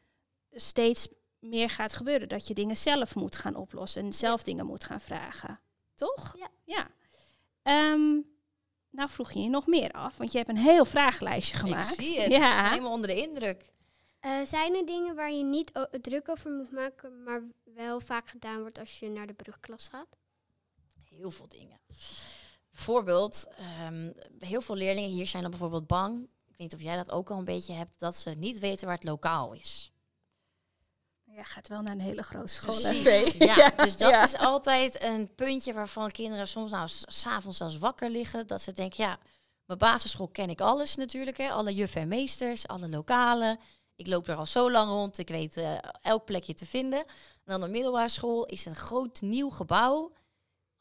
steeds 0.52 1.08
meer 1.40 1.70
gaat 1.70 1.94
gebeuren. 1.94 2.30
Dat 2.30 2.48
je 2.48 2.54
dingen 2.54 2.78
zelf 2.78 3.16
moet 3.16 3.36
gaan 3.36 3.56
oplossen 3.56 4.04
en 4.04 4.14
zelf 4.14 4.44
dingen 4.44 4.66
moet 4.66 4.84
gaan 4.84 5.02
vragen. 5.02 5.60
Toch? 5.96 6.36
Ja. 6.38 6.48
ja. 6.64 6.88
Ehm, 7.62 8.20
nou 8.90 9.10
vroeg 9.10 9.32
je 9.32 9.40
je 9.40 9.50
nog 9.50 9.68
meer 9.68 9.92
af, 9.92 10.18
want 10.18 10.32
je 10.32 10.38
hebt 10.38 10.50
een 10.50 10.58
heel 10.58 10.86
vragenlijstje 10.86 11.58
gemaakt. 11.58 12.00
Ik 12.00 12.06
zie 12.06 12.22
het. 12.22 12.32
Ja. 12.32 12.70
Helemaal 12.70 12.92
onder 12.92 13.08
de 13.08 13.22
indruk. 13.22 13.72
Eh, 14.20 14.32
zijn 14.46 14.76
er 14.76 14.86
dingen 14.86 15.16
waar 15.16 15.32
je 15.32 15.44
niet 15.44 15.72
druk 16.02 16.30
over 16.30 16.52
moet 16.52 16.72
maken, 16.72 17.24
maar 17.24 17.42
wel 17.64 18.00
vaak 18.00 18.28
gedaan 18.28 18.62
wordt 18.62 18.80
als 18.80 19.00
je 19.00 19.10
naar 19.10 19.28
de 19.28 19.34
brugklas 19.34 19.88
gaat? 19.88 20.18
Heel 21.16 21.32
veel 21.32 21.48
dingen. 21.48 21.80
Bijvoorbeeld, 22.72 23.48
ehm, 23.58 24.12
heel 24.40 24.62
veel 24.62 24.76
leerlingen 24.76 25.10
hier 25.10 25.28
zijn 25.28 25.42
dan 25.42 25.52
bijvoorbeeld 25.52 25.88
bang. 25.88 26.24
Ik 26.24 26.30
weet 26.50 26.58
niet 26.58 26.74
of 26.74 26.82
jij 26.82 26.96
dat 26.96 27.12
ook 27.12 27.30
al 27.32 27.38
een 27.38 27.46
beetje 27.46 27.74
hebt, 27.74 28.00
dat 28.00 28.18
ze 28.18 28.30
niet 28.30 28.60
weten 28.60 28.86
waar 28.88 28.96
het 28.96 29.04
lokaal 29.04 29.54
is. 29.54 29.92
Ja, 31.24 31.44
gaat 31.44 31.68
wel 31.68 31.82
naar 31.82 31.94
een 31.94 32.00
hele 32.00 32.24
grote 32.24 32.54
school. 32.54 32.74
Precies. 32.82 33.34
Ja, 33.56 33.70
dus 33.70 33.98
dat 33.98 34.10
ja. 34.10 34.24
is 34.24 34.38
altijd 34.38 35.04
een 35.04 35.36
puntje 35.36 35.74
waarvan 35.74 36.12
kinderen 36.12 36.48
soms 36.48 36.72
nou 36.72 36.88
s- 36.88 37.04
s'avonds 37.06 37.58
zelfs 37.58 37.78
wakker 37.78 38.10
liggen. 38.10 38.48
Dat 38.48 38.62
ze 38.62 38.72
denken, 38.74 39.04
ja, 39.04 39.20
mijn 39.66 39.80
basisschool 39.80 40.28
ken 40.28 40.50
ik 40.50 40.62
alles 40.62 40.96
natuurlijk. 40.96 41.38
Hè. 41.38 41.50
Alle 41.52 41.74
juffen 41.74 42.02
en 42.02 42.08
meesters, 42.08 42.68
alle 42.68 42.90
lokalen. 42.90 43.60
Ik 43.96 44.08
loop 44.08 44.28
er 44.28 44.36
al 44.36 44.46
zo 44.46 44.72
lang 44.72 44.90
rond. 44.90 45.18
Ik 45.18 45.28
weet 45.28 45.58
eh, 45.58 45.78
elk 46.02 46.26
plekje 46.26 46.54
te 46.54 46.66
vinden. 46.66 47.00
En 47.00 47.06
dan 47.46 47.62
de 47.62 47.68
middelbare 47.68 48.10
school 48.10 48.46
is 48.46 48.66
een 48.66 48.76
groot 48.76 49.22
nieuw 49.22 49.50
gebouw. 49.50 50.12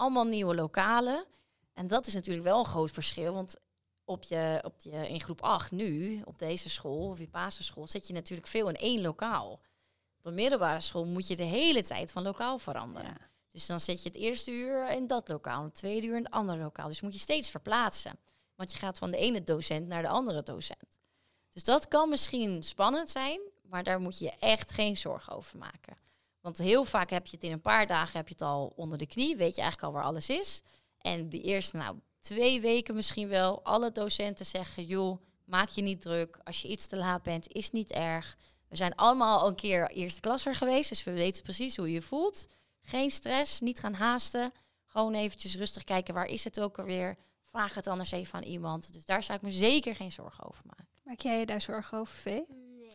Allemaal 0.03 0.25
nieuwe 0.25 0.55
lokalen. 0.55 1.25
En 1.73 1.87
dat 1.87 2.07
is 2.07 2.15
natuurlijk 2.15 2.45
wel 2.45 2.59
een 2.59 2.67
groot 2.67 2.91
verschil. 2.91 3.35
Want 3.35 3.57
op 4.05 4.23
je, 4.23 4.61
op 4.65 4.75
je, 4.79 5.09
in 5.09 5.21
groep 5.21 5.43
8 5.43 5.71
nu, 5.71 6.23
op 6.25 6.39
deze 6.39 6.71
school, 6.71 7.09
of 7.09 7.19
je 7.19 7.29
basisschool, 7.29 7.87
zit 7.87 8.07
je 8.07 8.13
natuurlijk 8.13 8.49
veel 8.49 8.69
in 8.69 8.77
één 8.77 9.01
lokaal. 9.01 9.53
Op 10.17 10.23
de 10.23 10.31
middelbare 10.31 10.81
school 10.81 11.05
moet 11.05 11.27
je 11.27 11.37
de 11.37 11.43
hele 11.43 11.83
tijd 11.83 12.13
van 12.13 12.23
lokaal 12.23 12.59
veranderen. 12.59 13.11
Ja. 13.11 13.29
Dus 13.49 13.67
dan 13.67 13.81
zit 13.81 14.03
je 14.03 14.09
het 14.09 14.19
eerste 14.19 14.51
uur 14.51 14.91
in 14.91 15.07
dat 15.07 15.29
lokaal, 15.29 15.65
het 15.65 15.75
tweede 15.75 16.07
uur 16.07 16.17
in 16.17 16.25
het 16.25 16.33
andere 16.33 16.59
lokaal. 16.59 16.89
Dus 16.89 17.01
moet 17.01 17.15
je 17.15 17.19
steeds 17.19 17.51
verplaatsen. 17.51 18.19
Want 18.55 18.73
je 18.73 18.79
gaat 18.79 18.99
van 18.99 19.11
de 19.11 19.17
ene 19.17 19.45
docent 19.45 19.87
naar 19.87 20.03
de 20.03 20.09
andere 20.09 20.43
docent. 20.43 20.99
Dus 21.51 21.65
dat 21.65 21.89
kan 21.89 22.09
misschien 22.09 22.63
spannend 22.63 23.11
zijn, 23.11 23.41
maar 23.63 23.85
daar 23.85 24.01
moet 24.01 24.19
je 24.19 24.25
je 24.25 24.37
echt 24.39 24.71
geen 24.71 24.97
zorgen 24.97 25.33
over 25.33 25.59
maken. 25.59 25.97
Want 26.43 26.59
heel 26.59 26.85
vaak 26.85 27.11
heb 27.11 27.27
je 27.27 27.37
het 27.37 27.45
in 27.45 27.53
een 27.53 27.61
paar 27.61 27.87
dagen 27.87 28.17
heb 28.17 28.29
je 28.29 28.35
het 28.35 28.43
al 28.43 28.73
onder 28.77 28.99
de 28.99 29.07
knie, 29.07 29.37
weet 29.37 29.55
je 29.55 29.61
eigenlijk 29.61 29.93
al 29.93 29.99
waar 30.01 30.09
alles 30.09 30.29
is. 30.29 30.63
En 30.99 31.29
die 31.29 31.43
eerste, 31.43 31.77
nou, 31.77 31.99
twee 32.21 32.61
weken 32.61 32.95
misschien 32.95 33.29
wel, 33.29 33.65
alle 33.65 33.93
docenten 33.93 34.47
zeggen, 34.47 34.85
joh, 34.85 35.23
maak 35.45 35.69
je 35.69 35.83
niet 35.83 36.03
druk. 36.03 36.39
Als 36.45 36.63
je 36.63 36.69
iets 36.69 36.87
te 36.87 36.97
laat 36.97 37.23
bent, 37.23 37.53
is 37.53 37.71
niet 37.71 37.91
erg. 37.91 38.37
We 38.69 38.77
zijn 38.77 38.95
allemaal 38.95 39.39
al 39.39 39.49
een 39.49 39.55
keer 39.55 39.91
eerste 39.91 40.21
klasser 40.21 40.55
geweest, 40.55 40.89
dus 40.89 41.05
we 41.05 41.13
weten 41.13 41.43
precies 41.43 41.77
hoe 41.77 41.87
je 41.87 41.93
je 41.93 42.03
voelt. 42.03 42.49
Geen 42.81 43.11
stress, 43.11 43.61
niet 43.61 43.81
gaan 43.81 43.95
haasten. 43.95 44.53
Gewoon 44.87 45.15
eventjes 45.15 45.57
rustig 45.57 45.85
kijken, 45.85 46.15
waar 46.15 46.27
is 46.27 46.45
het 46.45 46.61
ook 46.61 46.79
alweer? 46.79 47.17
Vraag 47.43 47.75
het 47.75 47.87
anders 47.87 48.11
even 48.11 48.35
aan 48.35 48.43
iemand. 48.43 48.93
Dus 48.93 49.05
daar 49.05 49.23
zou 49.23 49.39
ik 49.39 49.45
me 49.45 49.51
zeker 49.51 49.95
geen 49.95 50.13
zorgen 50.13 50.45
over 50.45 50.63
maken. 50.67 50.89
Maak 51.03 51.21
jij 51.21 51.39
je 51.39 51.47
daar 51.47 51.61
zorgen 51.61 51.99
over, 51.99 52.15
V? 52.15 52.41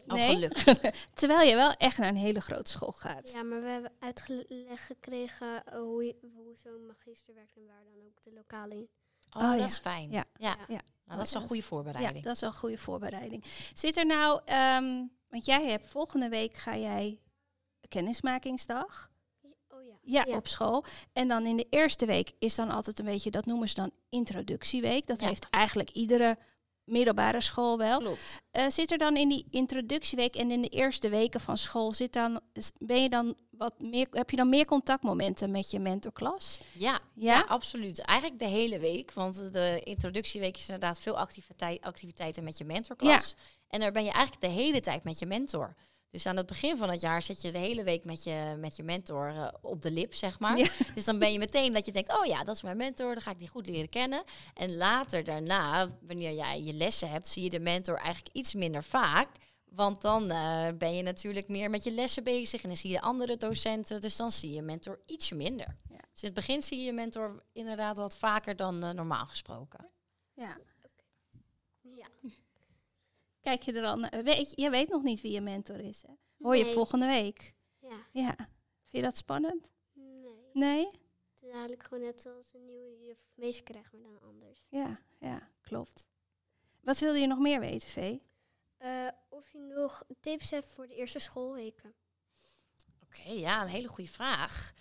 Nee. 0.07 0.33
Oh, 0.33 0.39
Nee? 0.39 0.49
gelukkig. 0.49 0.93
Terwijl 1.13 1.49
je 1.49 1.55
wel 1.55 1.71
echt 1.71 1.97
naar 1.97 2.07
een 2.09 2.15
hele 2.15 2.41
grote 2.41 2.71
school 2.71 2.91
gaat. 2.91 3.31
Ja, 3.31 3.43
maar 3.43 3.61
we 3.61 3.67
hebben 3.67 3.91
uitgelegd 3.99 4.85
gekregen 4.85 5.65
eh, 5.65 5.79
hoe, 5.79 6.03
je- 6.05 6.15
hoe 6.35 6.55
zo'n 6.55 6.85
magister 6.85 7.33
werkt 7.33 7.55
en 7.55 7.65
waar 7.65 7.83
dan 7.83 8.05
ook 8.05 8.23
de 8.23 8.31
lokale 8.33 8.75
in. 8.75 8.89
Oh, 9.37 9.43
Oh, 9.43 9.49
dat 9.49 9.59
ja. 9.59 9.65
is 9.65 9.77
fijn. 9.77 10.11
Ja. 10.11 10.23
ja. 10.37 10.55
Ja. 10.67 10.81
Nou, 11.05 11.17
dat 11.17 11.27
is 11.27 11.31
Ja, 11.33 11.39
een 11.39 11.45
goede 11.47 11.61
Ja, 11.61 11.67
voorbereiding. 11.67 12.23
dat 12.23 12.33
is 12.35 12.41
wel 12.41 12.49
een 12.49 12.55
goede 12.55 12.77
voorbereiding. 12.77 13.43
Zit 13.73 13.97
er 13.97 14.05
nou, 14.05 14.41
ehm, 14.45 15.03
want 15.29 15.45
jij 15.45 15.65
hebt 15.65 15.85
volgende 15.85 16.29
week 16.29 16.57
ga 16.57 16.77
jij 16.77 17.19
kennismakingsdag. 17.87 19.09
Oh 19.69 19.83
ja. 19.85 19.93
Ja, 20.01 20.23
Ja. 20.27 20.35
op 20.35 20.47
school. 20.47 20.85
En 21.13 21.27
dan 21.27 21.45
in 21.45 21.57
de 21.57 21.67
eerste 21.69 22.05
week 22.05 22.31
is 22.39 22.55
dan 22.55 22.69
altijd 22.69 22.99
een 22.99 23.05
beetje, 23.05 23.31
dat 23.31 23.45
noemen 23.45 23.67
ze 23.67 23.75
dan 23.75 23.91
introductieweek. 24.09 25.07
Dat 25.07 25.19
Ja. 25.19 25.27
heeft 25.27 25.49
eigenlijk 25.49 25.89
iedere 25.89 26.37
middelbare 26.88 27.41
school 27.41 27.77
wel. 27.77 28.00
Klopt. 28.00 28.41
Eh, 28.51 28.70
zit 28.70 28.91
er 28.91 28.98
dan 28.98 29.15
in 29.17 29.29
die 29.29 29.46
introductieweek 29.50 30.36
en 30.36 30.51
in 30.51 30.62
de 30.62 30.67
eerste 30.67 31.10
weken 31.10 31.39
van 31.39 31.58
school, 31.58 31.91
zit 31.91 32.13
dan, 32.13 32.39
ben 32.77 33.01
je 33.01 33.10
dan 33.10 33.36
wat 33.50 33.74
meer, 33.79 34.08
heb 34.12 34.29
je 34.29 34.36
dan 34.36 34.50
meer 34.50 34.65
contactmomenten 34.65 35.51
met 35.51 35.72
je 35.72 35.79
mentorklas? 35.79 36.60
Ja, 36.74 36.91
Ja? 36.91 37.00
ja? 37.13 37.41
absoluut. 37.48 38.00
Eigenlijk 38.00 38.39
de 38.39 38.46
hele 38.48 38.79
week. 38.79 39.13
Want 39.13 39.53
de 39.53 39.82
introductieweek 39.84 40.56
is 40.56 40.62
inderdaad 40.70 41.00
veel 41.00 41.17
activiteit, 41.17 41.82
activiteiten 41.82 42.44
met 42.44 42.58
je 42.58 42.65
mentorklas. 42.65 43.36
En 43.67 43.79
daar 43.79 43.91
ben 43.91 44.03
je 44.03 44.12
eigenlijk 44.12 44.41
de 44.53 44.62
hele 44.62 44.79
tijd 44.79 45.03
met 45.03 45.20
je 45.20 45.25
mentor. 45.25 45.75
Dus 46.09 46.25
aan 46.25 46.37
het 46.37 46.45
begin 46.45 46.77
van 46.77 46.89
het 46.89 47.01
jaar 47.01 47.21
zit 47.21 47.41
je 47.41 47.51
de 47.51 47.57
hele 47.57 47.83
week 47.83 48.05
met 48.05 48.23
je, 48.23 48.55
met 48.57 48.75
je 48.75 48.83
mentor 48.83 49.27
eh, 49.27 49.47
op 49.61 49.81
de 49.81 49.91
lip, 49.91 50.13
zeg 50.13 50.39
maar. 50.39 50.57
Ja. 50.57 50.67
Dus 50.95 51.05
dan 51.05 51.19
ben 51.19 51.31
je 51.31 51.39
meteen 51.39 51.73
dat 51.73 51.85
je 51.85 51.91
denkt, 51.91 52.19
oh 52.19 52.25
ja, 52.25 52.43
dat 52.43 52.55
is 52.55 52.61
mijn 52.61 52.77
mentor, 52.77 53.13
dan 53.13 53.23
ga 53.23 53.31
ik 53.31 53.39
die 53.39 53.47
goed 53.47 53.67
leren 53.67 53.89
kennen. 53.89 54.23
En 54.53 54.75
later 54.75 55.23
daarna, 55.23 55.87
wanneer 56.01 56.33
jij 56.33 56.61
je 56.63 56.73
lessen 56.73 57.09
hebt, 57.09 57.27
zie 57.27 57.43
je 57.43 57.49
de 57.49 57.59
mentor 57.59 57.95
eigenlijk 57.95 58.35
iets 58.35 58.53
minder 58.53 58.83
vaak. 58.83 59.27
Want 59.63 60.01
dan 60.01 60.29
eh, 60.29 60.67
ben 60.77 60.95
je 60.95 61.03
natuurlijk 61.03 61.47
meer 61.47 61.69
met 61.69 61.83
je 61.83 61.91
lessen 61.91 62.23
bezig 62.23 62.61
en 62.61 62.67
dan 62.67 62.77
zie 62.77 62.91
je 62.91 63.01
andere 63.01 63.37
docenten. 63.37 64.01
Dus 64.01 64.15
dan 64.15 64.31
zie 64.31 64.53
je 64.53 64.61
mentor 64.61 64.99
iets 65.05 65.31
minder. 65.31 65.77
Ja. 65.89 65.99
Dus 66.11 66.21
in 66.21 66.27
het 66.27 66.33
begin 66.33 66.61
zie 66.61 66.79
je 66.79 66.85
je 66.85 66.93
mentor 66.93 67.43
inderdaad 67.53 67.97
wat 67.97 68.17
vaker 68.17 68.55
dan 68.55 68.83
eh, 68.83 68.89
normaal 68.89 69.25
gesproken. 69.25 69.89
Ja. 70.33 70.57
Ja. 71.81 72.07
Kijk 73.48 73.62
je 73.62 73.74
er 73.74 73.82
dan, 73.82 74.04
eh, 74.04 74.24
weet, 74.24 74.54
je 74.56 74.70
weet 74.70 74.89
nog 74.89 75.04
niet 75.04 75.22
wie 75.22 75.32
je 75.32 75.42
mentor 75.42 75.80
is. 75.80 76.01
Hè? 76.08 76.13
Hoor 76.38 76.56
je 76.56 76.63
Nee. 76.63 76.74
volgende 76.74 77.06
week. 77.06 77.54
Ja. 77.80 78.06
Ja. 78.12 78.36
Vind 78.36 78.50
je 78.89 79.01
dat 79.01 79.18
spannend? 79.18 79.70
Nee. 79.94 80.50
Nee? 80.54 80.86
Het 80.86 81.44
is 81.44 81.50
eigenlijk 81.50 81.84
gewoon 81.84 82.04
net 82.04 82.22
zoals 82.22 82.54
een 82.54 82.66
nieuwe 82.66 82.98
juf 83.00 83.18
meester 83.36 83.63
krijgt, 83.63 83.94
maar 83.94 84.01
dan 84.01 84.22
anders. 84.30 84.68
Ja, 84.70 85.00
ja, 85.20 85.50
klopt. 85.62 86.08
Wat 86.82 87.00
wilde 87.00 87.20
je 87.20 87.27
nog 87.27 87.39
meer 87.39 87.60
weten, 87.60 87.89
Vee? 87.89 88.22
Eh, 88.77 89.08
of 89.30 89.51
je 89.51 89.60
nog 89.60 90.04
tips 90.20 90.51
hebt 90.51 90.68
voor 90.68 90.88
de 90.88 90.96
eerste 90.96 91.20
schoolweken. 91.20 91.94
Oké, 93.04 93.30
ja, 93.30 93.62
een 93.62 93.70
hele 93.70 93.88
goede 93.88 94.10
vraag. 94.10 94.74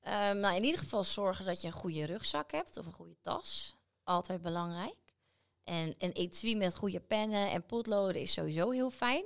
Ehm, 0.00 0.38
nou, 0.38 0.56
in 0.56 0.64
ieder 0.64 0.80
geval 0.80 1.04
zorgen 1.04 1.44
dat 1.44 1.60
je 1.60 1.66
een 1.66 1.72
goede 1.72 2.04
rugzak 2.04 2.50
hebt 2.52 2.76
of 2.76 2.86
een 2.86 2.92
goede 2.92 3.20
tas. 3.20 3.76
Altijd 4.02 4.42
belangrijk. 4.42 5.07
En 5.68 5.94
een 5.98 6.12
etui 6.12 6.56
met 6.56 6.76
goede 6.76 7.00
pennen 7.00 7.50
en 7.50 7.66
potloden 7.66 8.20
is 8.20 8.32
sowieso 8.32 8.70
heel 8.70 8.90
fijn. 8.90 9.24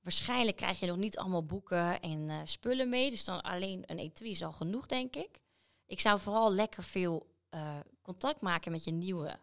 Waarschijnlijk 0.00 0.56
krijg 0.56 0.80
je 0.80 0.86
nog 0.86 0.96
niet 0.96 1.18
allemaal 1.18 1.44
boeken 1.44 2.00
en 2.00 2.30
eh, 2.30 2.40
spullen 2.44 2.88
mee. 2.88 3.10
Dus 3.10 3.24
dan 3.24 3.40
alleen 3.40 3.82
een 3.86 3.98
etui 3.98 4.30
is 4.30 4.42
al 4.42 4.52
genoeg, 4.52 4.86
denk 4.86 5.16
ik. 5.16 5.40
Ik 5.86 6.00
zou 6.00 6.20
vooral 6.20 6.52
lekker 6.52 6.82
veel 6.82 7.26
eh, 7.48 7.78
contact 8.02 8.40
maken 8.40 8.72
met 8.72 8.84
je 8.84 8.90
nieuwe 8.90 9.38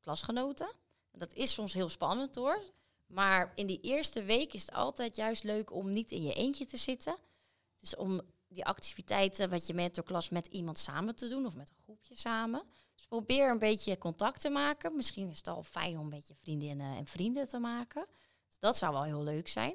klasgenoten. 0.00 0.72
Dat 1.12 1.34
is 1.34 1.52
soms 1.52 1.74
heel 1.74 1.88
spannend 1.88 2.34
hoor. 2.34 2.62
Maar 3.06 3.52
in 3.54 3.66
die 3.66 3.80
eerste 3.80 4.22
week 4.22 4.52
is 4.52 4.60
het 4.60 4.72
altijd 4.72 5.16
juist 5.16 5.42
leuk 5.42 5.72
om 5.72 5.92
niet 5.92 6.10
in 6.10 6.22
je 6.22 6.32
eentje 6.32 6.66
te 6.66 6.76
zitten. 6.76 7.16
Dus 7.76 7.96
om 7.96 8.20
die 8.48 8.64
activiteiten 8.64 9.50
wat 9.50 9.66
je 9.66 9.74
mentorklas 9.74 10.28
met 10.28 10.46
iemand 10.46 10.78
samen 10.78 11.16
te 11.16 11.28
doen 11.28 11.46
of 11.46 11.56
met 11.56 11.70
een 11.70 11.82
groepje 11.82 12.16
samen. 12.16 12.62
Dus 13.00 13.08
probeer 13.08 13.50
een 13.50 13.58
beetje 13.58 13.98
contact 13.98 14.40
te 14.40 14.50
maken. 14.50 14.96
Misschien 14.96 15.28
is 15.28 15.36
het 15.36 15.48
al 15.48 15.62
fijn 15.62 15.98
om 15.98 16.04
een 16.04 16.10
beetje 16.10 16.34
vriendinnen 16.34 16.96
en 16.96 17.06
vrienden 17.06 17.48
te 17.48 17.58
maken. 17.58 18.06
Dus 18.46 18.58
dat 18.58 18.76
zou 18.76 18.92
wel 18.92 19.02
heel 19.02 19.22
leuk 19.22 19.48
zijn. 19.48 19.74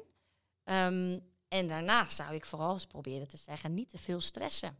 Ehm, 0.63 1.19
en 1.47 1.67
daarnaast 1.67 2.15
zou 2.15 2.33
ik 2.33 2.45
vooral 2.45 2.73
eens 2.73 2.85
proberen 2.85 3.27
te 3.27 3.37
zeggen, 3.37 3.73
niet 3.73 3.89
te 3.89 3.97
veel 3.97 4.21
stressen. 4.21 4.77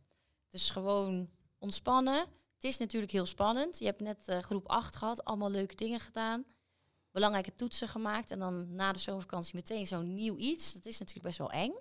Dus 0.49 0.69
gewoon 0.69 1.29
ontspannen. 1.57 2.19
Het 2.53 2.63
is 2.63 2.77
natuurlijk 2.77 3.11
heel 3.11 3.25
spannend. 3.25 3.79
Je 3.79 3.85
hebt 3.85 4.01
net 4.01 4.27
eh, 4.27 4.39
groep 4.39 4.67
8 4.67 4.95
gehad, 4.95 5.23
allemaal 5.23 5.51
leuke 5.51 5.75
dingen 5.75 5.99
gedaan. 5.99 6.45
Belangrijke 7.11 7.55
toetsen 7.55 7.87
gemaakt. 7.87 8.31
En 8.31 8.39
dan 8.39 8.75
na 8.75 8.91
de 8.91 8.99
zomervakantie 8.99 9.55
meteen 9.55 9.87
zo'n 9.87 10.13
nieuw 10.13 10.37
iets. 10.37 10.73
Dat 10.73 10.85
is 10.85 10.99
natuurlijk 10.99 11.25
best 11.25 11.37
wel 11.37 11.51
eng. 11.51 11.73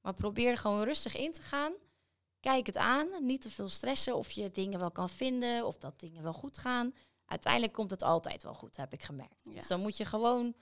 Maar 0.00 0.14
probeer 0.14 0.50
er 0.50 0.58
gewoon 0.58 0.84
rustig 0.84 1.16
in 1.16 1.32
te 1.32 1.42
gaan. 1.42 1.72
Kijk 2.40 2.66
het 2.66 2.76
aan. 2.76 3.08
Niet 3.20 3.42
te 3.42 3.50
veel 3.50 3.68
stressen 3.68 4.16
of 4.16 4.30
je 4.30 4.50
dingen 4.50 4.78
wel 4.78 4.90
kan 4.90 5.08
vinden. 5.08 5.66
Of 5.66 5.76
dat 5.76 6.00
dingen 6.00 6.22
wel 6.22 6.32
goed 6.32 6.58
gaan. 6.58 6.94
Uiteindelijk 7.26 7.72
komt 7.72 7.90
het 7.90 8.02
altijd 8.02 8.42
wel 8.42 8.54
goed, 8.54 8.76
heb 8.76 8.92
ik 8.92 9.02
gemerkt. 9.02 9.38
Ja. 9.42 9.50
Dus 9.50 9.66
dan 9.66 9.80
moet 9.80 9.96
je 9.96 10.04
gewoon 10.04 10.54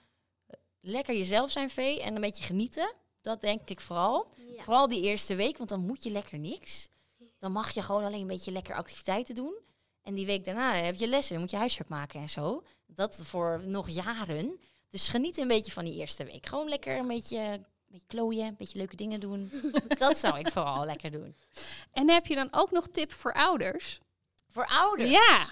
eh, 0.45 0.59
lekker 0.79 1.15
jezelf 1.15 1.51
zijn, 1.51 1.69
Vee. 1.69 2.01
En 2.01 2.15
een 2.15 2.21
beetje 2.21 2.43
genieten. 2.43 2.93
Dat 3.21 3.41
denk 3.41 3.69
ik 3.69 3.79
vooral. 3.79 4.27
Ja. 4.35 4.63
Vooral 4.63 4.87
die 4.87 5.01
eerste 5.01 5.35
week, 5.35 5.57
want 5.57 5.69
dan 5.69 5.85
moet 5.85 6.03
je 6.03 6.09
lekker 6.09 6.39
niks. 6.39 6.89
Dan 7.39 7.51
mag 7.51 7.71
je 7.71 7.81
gewoon 7.81 8.03
alleen 8.03 8.21
een 8.21 8.27
beetje 8.27 8.51
lekker 8.51 8.75
activiteiten 8.75 9.35
doen. 9.35 9.57
En 10.01 10.13
die 10.13 10.25
week 10.25 10.45
daarna 10.45 10.73
heb 10.73 10.95
je 10.95 11.07
lessen, 11.07 11.33
dan 11.33 11.41
moet 11.41 11.51
je 11.51 11.57
huiswerk 11.57 11.89
maken 11.89 12.21
en 12.21 12.29
zo. 12.29 12.63
Dat 12.85 13.15
voor 13.15 13.61
nog 13.65 13.89
jaren. 13.89 14.59
Dus 14.89 15.09
geniet 15.09 15.37
een 15.37 15.47
beetje 15.47 15.71
van 15.71 15.85
die 15.85 15.95
eerste 15.95 16.23
week. 16.23 16.45
Gewoon 16.45 16.69
lekker 16.69 16.97
een 16.97 17.07
beetje, 17.07 17.65
beetje 17.91 18.07
klooien, 18.07 18.47
een 18.47 18.55
beetje 18.57 18.77
leuke 18.77 18.95
dingen 18.95 19.19
doen. 19.19 19.51
dat 19.97 20.17
zou 20.17 20.39
ik 20.39 20.51
vooral 20.51 20.85
lekker 20.85 21.11
doen. 21.11 21.35
En 21.91 22.09
heb 22.09 22.25
je 22.25 22.35
dan 22.35 22.47
ook 22.51 22.71
nog 22.71 22.87
tip 22.87 23.11
voor 23.11 23.33
ouders? 23.33 23.99
Voor 24.49 24.65
ouders. 24.67 25.09
Ja. 25.09 25.47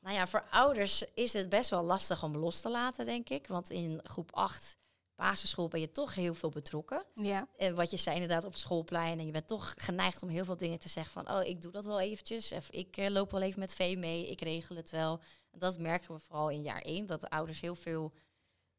Nou 0.00 0.14
ja, 0.14 0.26
voor 0.26 0.46
ouders 0.50 1.04
is 1.14 1.32
het 1.32 1.48
best 1.48 1.70
wel 1.70 1.82
lastig 1.82 2.22
om 2.22 2.36
los 2.36 2.60
te 2.60 2.70
laten, 2.70 3.04
denk 3.04 3.28
ik. 3.28 3.46
Want 3.46 3.70
in 3.70 4.00
groep 4.02 4.30
8, 4.34 4.76
basisschool, 5.14 5.68
ben 5.68 5.80
je 5.80 5.92
toch 5.92 6.14
heel 6.14 6.34
veel 6.34 6.48
betrokken. 6.48 7.04
Ja. 7.14 7.48
En 7.56 7.74
wat 7.74 7.90
je 7.90 7.96
zei 7.96 8.14
inderdaad 8.14 8.44
op 8.44 8.52
het 8.52 8.60
schoolplein. 8.60 9.18
En 9.18 9.26
je 9.26 9.32
bent 9.32 9.46
toch 9.46 9.74
geneigd 9.76 10.22
om 10.22 10.28
heel 10.28 10.44
veel 10.44 10.56
dingen 10.56 10.78
te 10.78 10.88
zeggen 10.88 11.12
van... 11.12 11.36
oh, 11.36 11.44
ik 11.44 11.62
doe 11.62 11.72
dat 11.72 11.84
wel 11.84 12.00
eventjes. 12.00 12.52
Of 12.52 12.70
ik 12.70 12.96
eh, 12.96 13.10
loop 13.10 13.30
wel 13.30 13.42
even 13.42 13.60
met 13.60 13.74
vee 13.74 13.98
mee. 13.98 14.30
Ik 14.30 14.40
regel 14.40 14.76
het 14.76 14.90
wel. 14.90 15.20
En 15.50 15.58
dat 15.58 15.78
merken 15.78 16.14
we 16.14 16.20
vooral 16.20 16.50
in 16.50 16.62
jaar 16.62 16.82
1. 16.82 17.06
Dat 17.06 17.20
de 17.20 17.30
ouders 17.30 17.60
heel 17.60 17.74
veel 17.74 18.12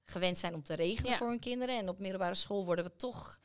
gewend 0.09 0.37
zijn 0.37 0.53
om 0.53 0.63
te 0.63 0.73
regelen 0.73 1.11
Ja. 1.11 1.17
voor 1.17 1.27
hun 1.29 1.39
kinderen. 1.39 1.77
En 1.77 1.89
op 1.89 1.99
middelbare 1.99 2.35
school 2.35 2.65
worden 2.65 2.85
we 2.85 2.95
toch 2.95 3.39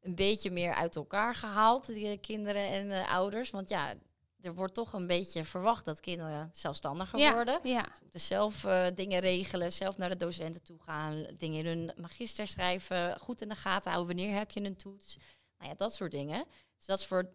een 0.00 0.14
beetje 0.14 0.50
meer 0.50 0.74
uit 0.74 0.96
elkaar 0.96 1.34
gehaald. 1.34 1.86
Die 1.86 2.18
kinderen 2.18 2.68
en 2.68 2.90
eh, 2.90 3.12
ouders. 3.14 3.50
Want 3.50 3.68
ja, 3.68 3.94
er 4.40 4.54
wordt 4.54 4.74
toch 4.74 4.92
een 4.92 5.06
beetje 5.06 5.44
verwacht 5.44 5.84
dat 5.84 6.00
kinderen 6.00 6.50
zelfstandiger 6.52 7.18
Ja. 7.18 7.32
worden. 7.32 7.60
Ja. 7.62 7.82
Ze 7.94 7.98
moeten 8.02 8.20
zelf 8.20 8.64
eh, 8.64 8.86
dingen 8.94 9.20
regelen, 9.20 9.72
zelf 9.72 9.96
naar 9.98 10.08
de 10.08 10.16
docenten 10.16 10.62
toe 10.62 10.78
gaan, 10.82 11.26
dingen 11.38 11.58
in 11.58 11.66
hun 11.66 11.92
magister 11.96 12.48
schrijven, 12.48 13.18
goed 13.20 13.40
in 13.42 13.48
de 13.48 13.54
gaten 13.54 13.92
houden. 13.92 14.16
Wanneer 14.16 14.36
heb 14.36 14.50
je 14.50 14.60
een 14.64 14.76
toets? 14.76 15.16
Nou 15.58 15.70
ja, 15.70 15.76
dat 15.76 15.94
soort 15.94 16.10
dingen. 16.10 16.44
Dus 16.76 16.86
dat 16.86 16.98
is 16.98 17.06
voor 17.06 17.32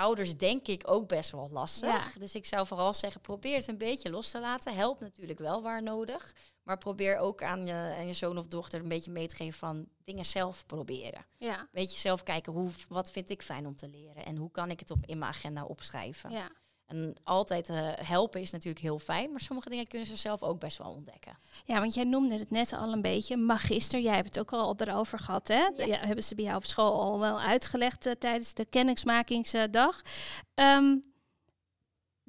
ouders 0.00 0.36
denk 0.36 0.66
ik 0.66 0.82
ook 0.86 1.08
best 1.08 1.30
wel 1.30 1.48
lastig. 1.52 2.14
Ja. 2.14 2.20
Dus 2.20 2.34
ik 2.34 2.46
zou 2.46 2.66
vooral 2.66 2.94
zeggen, 2.94 3.20
probeer 3.20 3.56
het 3.56 3.68
een 3.68 3.78
beetje 3.78 4.10
los 4.10 4.30
te 4.30 4.40
laten. 4.40 4.74
Helpt 4.74 5.00
natuurlijk 5.00 5.38
wel 5.38 5.62
waar 5.62 5.82
nodig. 5.82 6.34
Maar 6.62 6.78
probeer 6.78 7.18
ook 7.18 7.42
aan 7.42 7.64
je, 7.64 7.94
aan 7.98 8.06
je 8.06 8.12
zoon 8.12 8.38
of 8.38 8.46
dochter 8.46 8.80
een 8.80 8.88
beetje 8.88 9.10
mee 9.10 9.28
te 9.28 9.36
geven 9.36 9.58
van 9.58 9.88
dingen 10.04 10.24
zelf 10.24 10.66
proberen. 10.66 11.26
Ja. 11.38 11.68
Beetje 11.72 11.98
zelf 11.98 12.22
kijken, 12.22 12.52
hoe, 12.52 12.70
wat 12.88 13.10
vind 13.10 13.30
ik 13.30 13.42
fijn 13.42 13.66
om 13.66 13.76
te 13.76 13.88
leren? 13.88 14.24
En 14.24 14.36
hoe 14.36 14.50
kan 14.50 14.70
ik 14.70 14.80
het 14.80 14.90
op, 14.90 15.06
in 15.06 15.18
mijn 15.18 15.30
agenda 15.30 15.64
opschrijven? 15.64 16.30
ja. 16.30 16.50
En 16.90 17.14
altijd 17.24 17.68
eh, 17.68 17.88
helpen 18.02 18.40
is 18.40 18.50
natuurlijk 18.50 18.84
heel 18.84 18.98
fijn, 18.98 19.30
maar 19.30 19.40
sommige 19.40 19.68
dingen 19.68 19.86
kunnen 19.86 20.08
ze 20.08 20.16
zelf 20.16 20.42
ook 20.42 20.60
best 20.60 20.78
wel 20.78 20.90
ontdekken. 20.90 21.38
Ja, 21.64 21.80
want 21.80 21.94
jij 21.94 22.04
noemde 22.04 22.38
het 22.38 22.50
net 22.50 22.72
al 22.72 22.92
een 22.92 23.02
beetje. 23.02 23.36
Magister, 23.36 24.00
jij 24.00 24.14
hebt 24.14 24.26
het 24.34 24.38
ook 24.38 24.52
al 24.52 24.74
erover 24.76 25.18
gehad, 25.18 25.48
hè? 25.48 25.54
Ja. 25.54 25.84
Ja. 25.84 25.98
hebben 25.98 26.24
ze 26.24 26.34
bij 26.34 26.44
jou 26.44 26.56
op 26.56 26.64
school 26.64 27.00
al 27.00 27.20
wel 27.20 27.40
uitgelegd 27.40 28.06
eh, 28.06 28.12
tijdens 28.12 28.54
de 28.54 28.64
kennismakingsdag. 28.64 30.02
Ehm, 30.54 30.96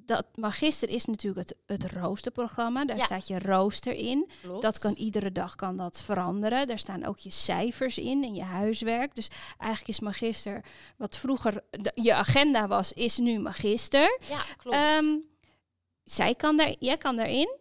dat 0.05 0.25
magister 0.35 0.89
is 0.89 1.05
natuurlijk 1.05 1.49
het, 1.49 1.57
het 1.81 1.91
roosterprogramma. 1.91 2.85
Daar 2.85 2.97
Ja. 2.97 3.03
staat 3.03 3.27
je 3.27 3.39
rooster 3.39 3.93
in. 3.93 4.29
Klopt. 4.41 4.61
Dat 4.61 4.79
kan 4.79 4.93
iedere 4.93 5.31
dag 5.31 5.55
kan 5.55 5.77
dat 5.77 6.01
veranderen. 6.01 6.67
Daar 6.67 6.79
staan 6.79 7.05
ook 7.05 7.17
je 7.19 7.29
cijfers 7.29 7.97
in 7.97 8.23
en 8.23 8.33
je 8.35 8.43
huiswerk. 8.43 9.15
Dus 9.15 9.27
eigenlijk 9.57 9.89
is 9.89 9.99
magister 9.99 10.65
wat 10.97 11.17
vroeger 11.17 11.63
de- 11.69 11.91
je 11.95 12.13
agenda 12.13 12.67
was, 12.67 12.93
is 12.93 13.17
nu 13.17 13.39
magister. 13.39 14.19
Ja, 14.29 14.41
klopt. 14.57 14.77
Ehm, 14.77 15.17
zij 16.03 16.35
kan 16.35 16.57
daar, 16.57 16.75
jij 16.79 16.97
kan 16.97 17.15
daarin, 17.15 17.57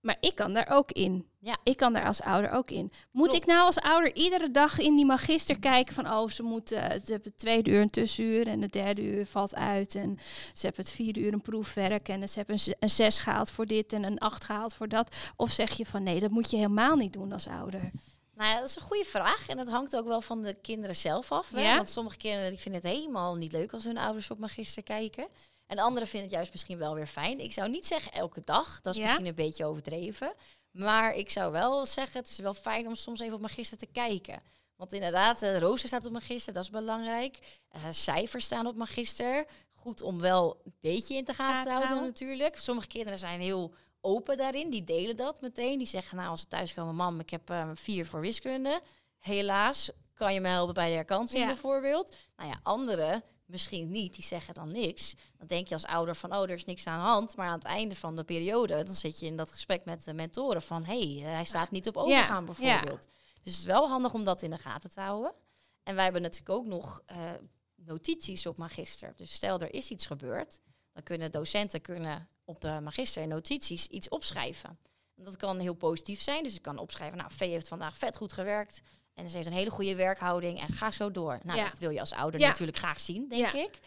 maar 0.00 0.16
ik 0.20 0.34
kan 0.34 0.52
daar 0.52 0.68
ook 0.70 0.92
in. 0.92 1.26
Ja. 1.44 1.56
Ik 1.62 1.76
kan 1.76 1.92
daar 1.92 2.06
als 2.06 2.20
ouder 2.20 2.50
ook 2.50 2.70
in. 2.70 2.92
Moet 3.10 3.28
Klopt. 3.28 3.42
ik 3.42 3.46
nou 3.46 3.66
als 3.66 3.78
ouder 3.78 4.14
iedere 4.14 4.50
dag 4.50 4.78
in 4.78 4.96
die 4.96 5.04
magister 5.04 5.58
kijken 5.58 5.94
van 5.94 6.10
oh, 6.12 6.28
ze 6.28 6.42
moeten, 6.42 6.78
ze 6.78 7.12
hebben 7.12 7.30
het 7.30 7.38
tweede 7.38 7.70
uur 7.70 7.80
een 7.80 7.90
tussenuur 7.90 8.46
en 8.46 8.62
het 8.62 8.72
derde 8.72 9.02
uur 9.02 9.26
valt 9.26 9.54
uit 9.54 9.94
en 9.94 10.18
ze 10.54 10.66
hebben 10.66 10.84
het 10.84 10.94
vierde 10.94 11.20
uur 11.20 11.32
een 11.32 11.40
proefwerk 11.42 12.08
en 12.08 12.28
ze 12.28 12.38
hebben 12.38 12.58
een, 12.78 12.90
zes 12.90 13.18
gehaald 13.18 13.50
voor 13.50 13.66
dit 13.66 13.92
en 13.92 14.04
een 14.04 14.18
acht 14.18 14.44
gehaald 14.44 14.74
voor 14.74 14.88
dat. 14.88 15.16
Of 15.36 15.50
zeg 15.50 15.72
je 15.72 15.86
van 15.86 16.02
nee, 16.02 16.20
dat 16.20 16.30
moet 16.30 16.50
je 16.50 16.56
helemaal 16.56 16.96
niet 16.96 17.12
doen 17.12 17.32
als 17.32 17.46
ouder. 17.46 17.90
Nou 18.34 18.50
ja, 18.50 18.58
dat 18.58 18.68
is 18.68 18.76
een 18.76 18.82
goede 18.82 19.04
vraag. 19.04 19.48
En 19.48 19.56
dat 19.56 19.68
hangt 19.68 19.96
ook 19.96 20.06
wel 20.06 20.20
van 20.20 20.42
de 20.42 20.54
kinderen 20.54 20.96
zelf 20.96 21.32
af. 21.32 21.50
Hè? 21.50 21.60
Ja? 21.60 21.76
Want 21.76 21.88
sommige 21.88 22.16
kinderen 22.16 22.50
die 22.50 22.58
vinden 22.58 22.80
het 22.80 22.90
helemaal 22.90 23.34
niet 23.34 23.52
leuk 23.52 23.72
als 23.72 23.84
hun 23.84 23.98
ouders 23.98 24.30
op 24.30 24.38
magister 24.38 24.82
kijken. 24.82 25.26
En 25.66 25.78
anderen 25.78 26.08
vinden 26.08 26.28
het 26.28 26.36
juist 26.36 26.52
misschien 26.52 26.78
wel 26.78 26.94
weer 26.94 27.06
fijn. 27.06 27.40
Ik 27.40 27.52
zou 27.52 27.70
niet 27.70 27.86
zeggen 27.86 28.12
elke 28.12 28.42
dag. 28.44 28.80
Dat 28.82 28.92
is 28.94 28.98
Ja? 29.00 29.06
misschien 29.06 29.26
een 29.26 29.34
beetje 29.34 29.64
overdreven. 29.64 30.32
Maar 30.74 31.14
ik 31.14 31.30
zou 31.30 31.52
wel 31.52 31.86
zeggen, 31.86 32.20
het 32.20 32.28
is 32.30 32.38
wel 32.38 32.54
fijn 32.54 32.86
om 32.86 32.94
soms 32.94 33.20
even 33.20 33.34
op 33.34 33.40
magister 33.40 33.78
te 33.78 33.86
kijken. 33.86 34.42
Want 34.76 34.92
inderdaad, 34.92 35.40
de 35.40 35.58
rooster 35.58 35.88
staat 35.88 36.06
op 36.06 36.12
magister, 36.12 36.52
dat 36.52 36.62
is 36.62 36.70
belangrijk. 36.70 37.38
Eh, 37.68 37.80
cijfers 37.90 38.44
staan 38.44 38.66
op 38.66 38.76
magister. 38.76 39.46
Goed 39.72 40.02
om 40.02 40.20
wel 40.20 40.60
een 40.64 40.74
beetje 40.80 41.16
in 41.16 41.24
te 41.24 41.34
gaten 41.34 41.54
Gaten 41.54 41.70
te 41.70 41.86
houden 41.86 42.04
natuurlijk. 42.08 42.56
Sommige 42.56 42.86
kinderen 42.86 43.18
zijn 43.18 43.40
heel 43.40 43.74
open 44.00 44.36
daarin. 44.36 44.70
Die 44.70 44.84
delen 44.84 45.16
dat 45.16 45.40
meteen. 45.40 45.78
Die 45.78 45.86
zeggen, 45.86 46.16
nou 46.16 46.28
als 46.28 46.40
ze 46.40 46.46
thuiskomen, 46.46 46.94
mam, 46.94 47.20
ik 47.20 47.30
heb 47.30 47.50
eh, 47.50 47.70
vier 47.74 48.06
voor 48.06 48.20
wiskunde. 48.20 48.80
Helaas, 49.18 49.90
kan 50.14 50.34
je 50.34 50.40
me 50.40 50.48
helpen 50.48 50.74
bij 50.74 50.88
de 50.88 50.94
herkansing 50.94 51.40
Ja. 51.40 51.46
bijvoorbeeld? 51.46 52.16
Nou 52.36 52.48
ja, 52.50 52.60
anderen 52.62 53.22
misschien 53.46 53.90
niet. 53.90 54.14
Die 54.14 54.24
zeggen 54.24 54.54
dan 54.54 54.72
niks. 54.72 55.14
Dan 55.38 55.46
denk 55.46 55.68
je 55.68 55.74
als 55.74 55.86
ouder 55.86 56.16
van, 56.16 56.34
oh, 56.34 56.42
er 56.42 56.50
is 56.50 56.64
niks 56.64 56.86
aan 56.86 56.98
de 56.98 57.04
hand. 57.04 57.36
Maar 57.36 57.48
aan 57.48 57.58
het 57.58 57.64
einde 57.64 57.94
van 57.94 58.16
de 58.16 58.24
periode, 58.24 58.82
dan 58.82 58.94
zit 58.94 59.20
je 59.20 59.26
in 59.26 59.36
dat 59.36 59.52
gesprek 59.52 59.84
met 59.84 60.04
de 60.04 60.12
mentoren 60.12 60.62
van, 60.62 60.84
hé, 60.84 61.18
hey, 61.18 61.32
hij 61.32 61.44
staat 61.44 61.70
niet 61.70 61.88
op 61.88 61.96
overgaan 61.96 62.44
bijvoorbeeld. 62.44 63.08
Dus 63.42 63.52
het 63.52 63.62
is 63.62 63.64
wel 63.64 63.88
handig 63.88 64.14
om 64.14 64.24
dat 64.24 64.42
in 64.42 64.50
de 64.50 64.58
gaten 64.58 64.90
te 64.90 65.00
houden. 65.00 65.34
En 65.82 65.94
wij 65.94 66.04
hebben 66.04 66.22
natuurlijk 66.22 66.58
ook 66.58 66.66
nog 66.66 67.02
eh, 67.06 67.32
notities 67.74 68.46
op 68.46 68.56
magister. 68.56 69.12
Dus 69.16 69.32
stel 69.32 69.60
er 69.60 69.74
is 69.74 69.88
iets 69.88 70.06
gebeurd, 70.06 70.60
dan 70.92 71.02
kunnen 71.02 71.32
docenten 71.32 71.80
kunnen 71.80 72.28
op 72.44 72.60
de 72.60 72.80
magister 72.82 73.22
in 73.22 73.28
notities 73.28 73.86
iets 73.86 74.08
opschrijven. 74.08 74.78
En 75.16 75.24
dat 75.24 75.36
kan 75.36 75.58
heel 75.58 75.74
positief 75.74 76.20
zijn. 76.20 76.42
Dus 76.42 76.54
ik 76.54 76.62
kan 76.62 76.78
opschrijven, 76.78 77.18
nou, 77.18 77.30
Vee 77.32 77.50
heeft 77.50 77.68
vandaag 77.68 77.96
vet 77.96 78.16
goed 78.16 78.32
gewerkt. 78.32 78.80
En 79.14 79.30
ze 79.30 79.36
heeft 79.36 79.48
een 79.48 79.54
hele 79.54 79.70
goede 79.70 79.94
werkhouding 79.94 80.60
en 80.60 80.68
ga 80.68 80.90
zo 80.90 81.10
door. 81.10 81.40
Nou, 81.42 81.58
Ja. 81.58 81.68
dat 81.68 81.78
wil 81.78 81.90
je 81.90 82.00
als 82.00 82.12
ouder 82.12 82.40
Ja. 82.40 82.48
natuurlijk 82.48 82.78
graag 82.78 83.00
zien, 83.00 83.28
denk 83.28 83.52
Ja. 83.52 83.52
ik. 83.62 83.78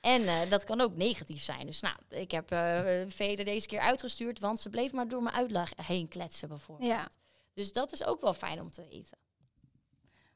En 0.00 0.26
eh, 0.26 0.50
dat 0.50 0.64
kan 0.64 0.80
ook 0.80 0.96
negatief 0.96 1.42
zijn. 1.42 1.66
Dus 1.66 1.80
nou, 1.80 1.96
ik 2.08 2.30
heb 2.30 2.50
eh 2.50 2.80
Vee 3.08 3.36
er 3.36 3.44
deze 3.44 3.66
keer 3.66 3.80
uitgestuurd, 3.80 4.38
want 4.38 4.60
ze 4.60 4.68
bleef 4.68 4.92
maar 4.92 5.08
door 5.08 5.22
mijn 5.22 5.34
uitleg 5.34 5.72
heen 5.82 6.08
kletsen 6.08 6.48
bijvoorbeeld. 6.48 6.88
Ja. 6.90 7.08
Dus 7.54 7.72
dat 7.72 7.92
is 7.92 8.04
ook 8.04 8.20
wel 8.20 8.34
fijn 8.34 8.60
om 8.60 8.70
te 8.70 8.86
weten. 8.90 9.18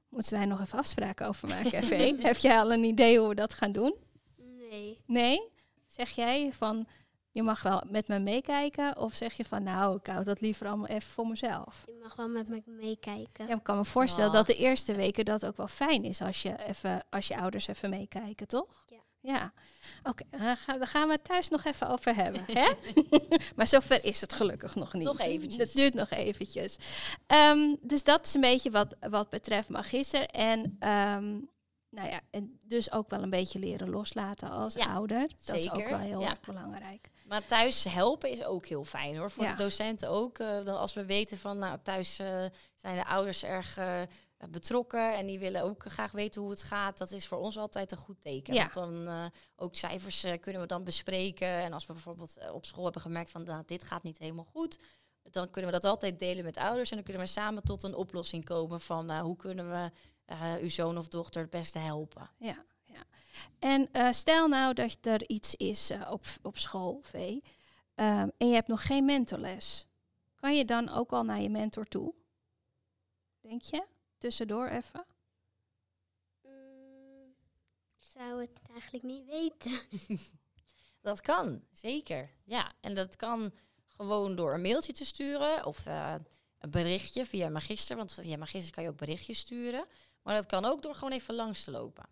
Moeten 0.08 0.36
wij 0.36 0.44
nog 0.44 0.60
even 0.60 0.78
afspraken 0.78 1.26
over 1.28 1.48
maken, 1.48 1.84
Vee? 1.84 2.16
Heb 2.26 2.36
jij 2.36 2.58
al 2.58 2.72
een 2.72 2.84
idee 2.84 3.18
hoe 3.18 3.28
we 3.28 3.34
dat 3.34 3.54
gaan 3.54 3.72
doen? 3.72 3.94
Nee. 4.36 5.00
Nee? 5.06 5.40
Zeg 5.86 6.10
jij 6.10 6.52
van, 6.52 6.86
je 7.32 7.42
mag 7.42 7.62
wel 7.62 7.82
met 7.86 8.08
me 8.08 8.18
meekijken? 8.18 8.96
Of 8.98 9.14
zeg 9.14 9.32
je 9.32 9.44
van, 9.44 9.62
nou, 9.62 9.96
ik 9.96 10.06
hou 10.06 10.24
dat 10.24 10.40
liever 10.40 10.66
allemaal 10.66 10.86
even 10.86 11.10
voor 11.10 11.26
mezelf? 11.26 11.82
Je 11.86 11.98
mag 12.02 12.14
wel 12.16 12.28
met 12.28 12.48
me 12.48 12.62
meekijken. 12.66 13.46
Ja, 13.46 13.54
ik 13.54 13.62
kan 13.62 13.76
me 13.76 13.84
voorstellen 13.84 14.28
Oh. 14.30 14.34
dat 14.36 14.46
de 14.46 14.56
eerste 14.56 14.94
weken 14.94 15.24
dat 15.24 15.46
ook 15.46 15.56
wel 15.56 15.68
fijn 15.68 16.04
is 16.04 16.22
als 16.22 16.42
je, 16.42 16.64
even, 16.66 17.04
als 17.10 17.28
je 17.28 17.36
ouders 17.38 17.66
even 17.66 17.90
meekijken, 17.90 18.46
toch? 18.46 18.84
Ja. 18.86 18.98
Ja. 19.22 19.52
Oké, 20.02 20.24
dan 20.30 20.56
gaan- 20.56 20.78
daar 20.78 20.86
gaan 20.86 21.06
we 21.06 21.12
het 21.14 21.24
thuis 21.24 21.48
nog 21.48 21.64
even 21.64 21.88
over 21.88 22.14
hebben. 22.14 22.42
hè? 22.46 22.68
maar 23.56 23.66
zover 23.66 24.04
is 24.04 24.20
het 24.20 24.32
gelukkig 24.32 24.74
nog 24.74 24.92
niet. 24.92 25.04
Nog 25.04 25.18
eventjes. 25.20 25.66
Dat 25.66 25.76
duurt 25.82 25.94
nog 25.94 26.10
eventjes. 26.10 26.76
Ehm, 27.26 27.74
dus 27.80 28.04
dat 28.04 28.26
is 28.26 28.34
een 28.34 28.40
beetje 28.40 28.70
wat, 28.70 28.96
wat 29.10 29.28
betreft 29.30 29.68
magister. 29.68 30.26
En, 30.26 30.76
ehm, 30.78 31.28
nou 31.90 32.08
ja, 32.08 32.20
en 32.30 32.58
dus 32.66 32.92
ook 32.92 33.10
wel 33.10 33.22
een 33.22 33.30
beetje 33.30 33.58
leren 33.58 33.90
loslaten 33.90 34.50
als 34.50 34.74
Ja, 34.74 34.84
ouder. 34.92 35.28
Dat 35.44 35.56
is 35.56 35.70
ook 35.70 35.88
wel 35.88 35.98
heel 35.98 36.20
Ja. 36.20 36.30
erg 36.30 36.40
belangrijk. 36.40 37.10
Maar 37.30 37.46
thuis 37.46 37.84
helpen 37.84 38.30
is 38.30 38.44
ook 38.44 38.66
heel 38.66 38.84
fijn 38.84 39.16
hoor. 39.16 39.30
Voor 39.30 39.44
Ja. 39.44 39.50
de 39.50 39.62
docenten 39.62 40.08
ook. 40.08 40.38
eh, 40.38 40.64
dan 40.64 40.76
als 40.76 40.94
we 40.94 41.04
weten 41.04 41.38
van 41.38 41.58
nou 41.58 41.78
thuis 41.82 42.18
eh, 42.18 42.44
zijn 42.76 42.94
de 42.94 43.04
ouders 43.06 43.44
erg 43.44 43.76
eh, 43.76 44.02
betrokken 44.48 45.14
en 45.16 45.26
die 45.26 45.38
willen 45.38 45.62
ook 45.62 45.84
graag 45.84 46.12
weten 46.12 46.40
hoe 46.40 46.50
het 46.50 46.62
gaat. 46.62 46.98
Dat 46.98 47.12
is 47.12 47.26
voor 47.26 47.38
ons 47.38 47.58
altijd 47.58 47.90
een 47.92 47.98
goed 47.98 48.20
teken. 48.22 48.54
Ja. 48.54 48.70
Want 48.72 48.74
dan 48.74 49.30
ook 49.56 49.74
cijfers 49.74 50.26
kunnen 50.40 50.60
we 50.60 50.66
dan 50.66 50.84
bespreken. 50.84 51.48
En 51.48 51.72
als 51.72 51.86
we 51.86 51.92
bijvoorbeeld 51.92 52.38
op 52.52 52.64
school 52.64 52.84
hebben 52.84 53.02
gemerkt 53.02 53.30
van 53.30 53.42
nou, 53.42 53.62
dit 53.66 53.84
gaat 53.84 54.02
niet 54.02 54.18
helemaal 54.18 54.44
goed. 54.44 54.78
Dan 55.22 55.50
kunnen 55.50 55.70
we 55.72 55.80
dat 55.80 55.90
altijd 55.90 56.18
delen 56.18 56.44
met 56.44 56.56
ouders. 56.56 56.90
En 56.90 56.96
dan 56.96 57.04
kunnen 57.04 57.22
we 57.22 57.28
samen 57.28 57.62
tot 57.62 57.82
een 57.82 57.94
oplossing 57.94 58.44
komen 58.44 58.80
van 58.80 59.06
nou, 59.06 59.24
hoe 59.24 59.36
kunnen 59.36 59.70
we 59.70 59.90
uw 60.60 60.70
zoon 60.70 60.98
of 60.98 61.08
dochter 61.08 61.40
het 61.40 61.50
beste 61.50 61.78
helpen. 61.78 62.30
Ja. 62.38 62.64
En 63.58 63.92
eh, 63.92 64.12
stel 64.12 64.48
nou 64.48 64.74
dat 64.74 64.98
er 65.00 65.28
iets 65.28 65.54
is 65.54 65.90
eh, 65.90 66.10
op, 66.10 66.24
op 66.42 66.58
school, 66.58 67.00
V, 67.02 67.38
ehm, 67.94 68.28
en 68.36 68.48
je 68.48 68.54
hebt 68.54 68.68
nog 68.68 68.86
geen 68.86 69.04
mentorles. 69.04 69.86
Kan 70.34 70.56
je 70.56 70.64
dan 70.64 70.88
ook 70.88 71.12
al 71.12 71.22
naar 71.22 71.40
je 71.40 71.50
mentor 71.50 71.86
toe? 71.86 72.14
Denk 73.40 73.62
je? 73.62 73.86
Tussendoor 74.18 74.68
even? 74.68 75.06
Mm, 76.42 77.34
ik 77.98 78.06
zou 78.06 78.40
het 78.40 78.60
eigenlijk 78.72 79.04
niet 79.04 79.26
weten. 79.26 79.80
Dat 81.00 81.20
kan, 81.20 81.62
zeker. 81.72 82.30
Ja, 82.44 82.72
en 82.80 82.94
dat 82.94 83.16
kan 83.16 83.52
gewoon 83.86 84.36
door 84.36 84.54
een 84.54 84.60
mailtje 84.60 84.92
te 84.92 85.04
sturen 85.04 85.66
of 85.66 85.86
eh, 85.86 86.14
een 86.58 86.70
berichtje 86.70 87.26
via 87.26 87.48
Magister. 87.48 87.96
Want 87.96 88.12
via 88.12 88.36
Magister 88.36 88.72
kan 88.72 88.82
je 88.82 88.88
ook 88.88 88.96
berichtjes 88.96 89.38
sturen. 89.38 89.84
Maar 90.22 90.34
dat 90.34 90.46
kan 90.46 90.64
ook 90.64 90.82
door 90.82 90.94
gewoon 90.94 91.12
even 91.12 91.34
langs 91.34 91.64
te 91.64 91.70
lopen. 91.70 92.08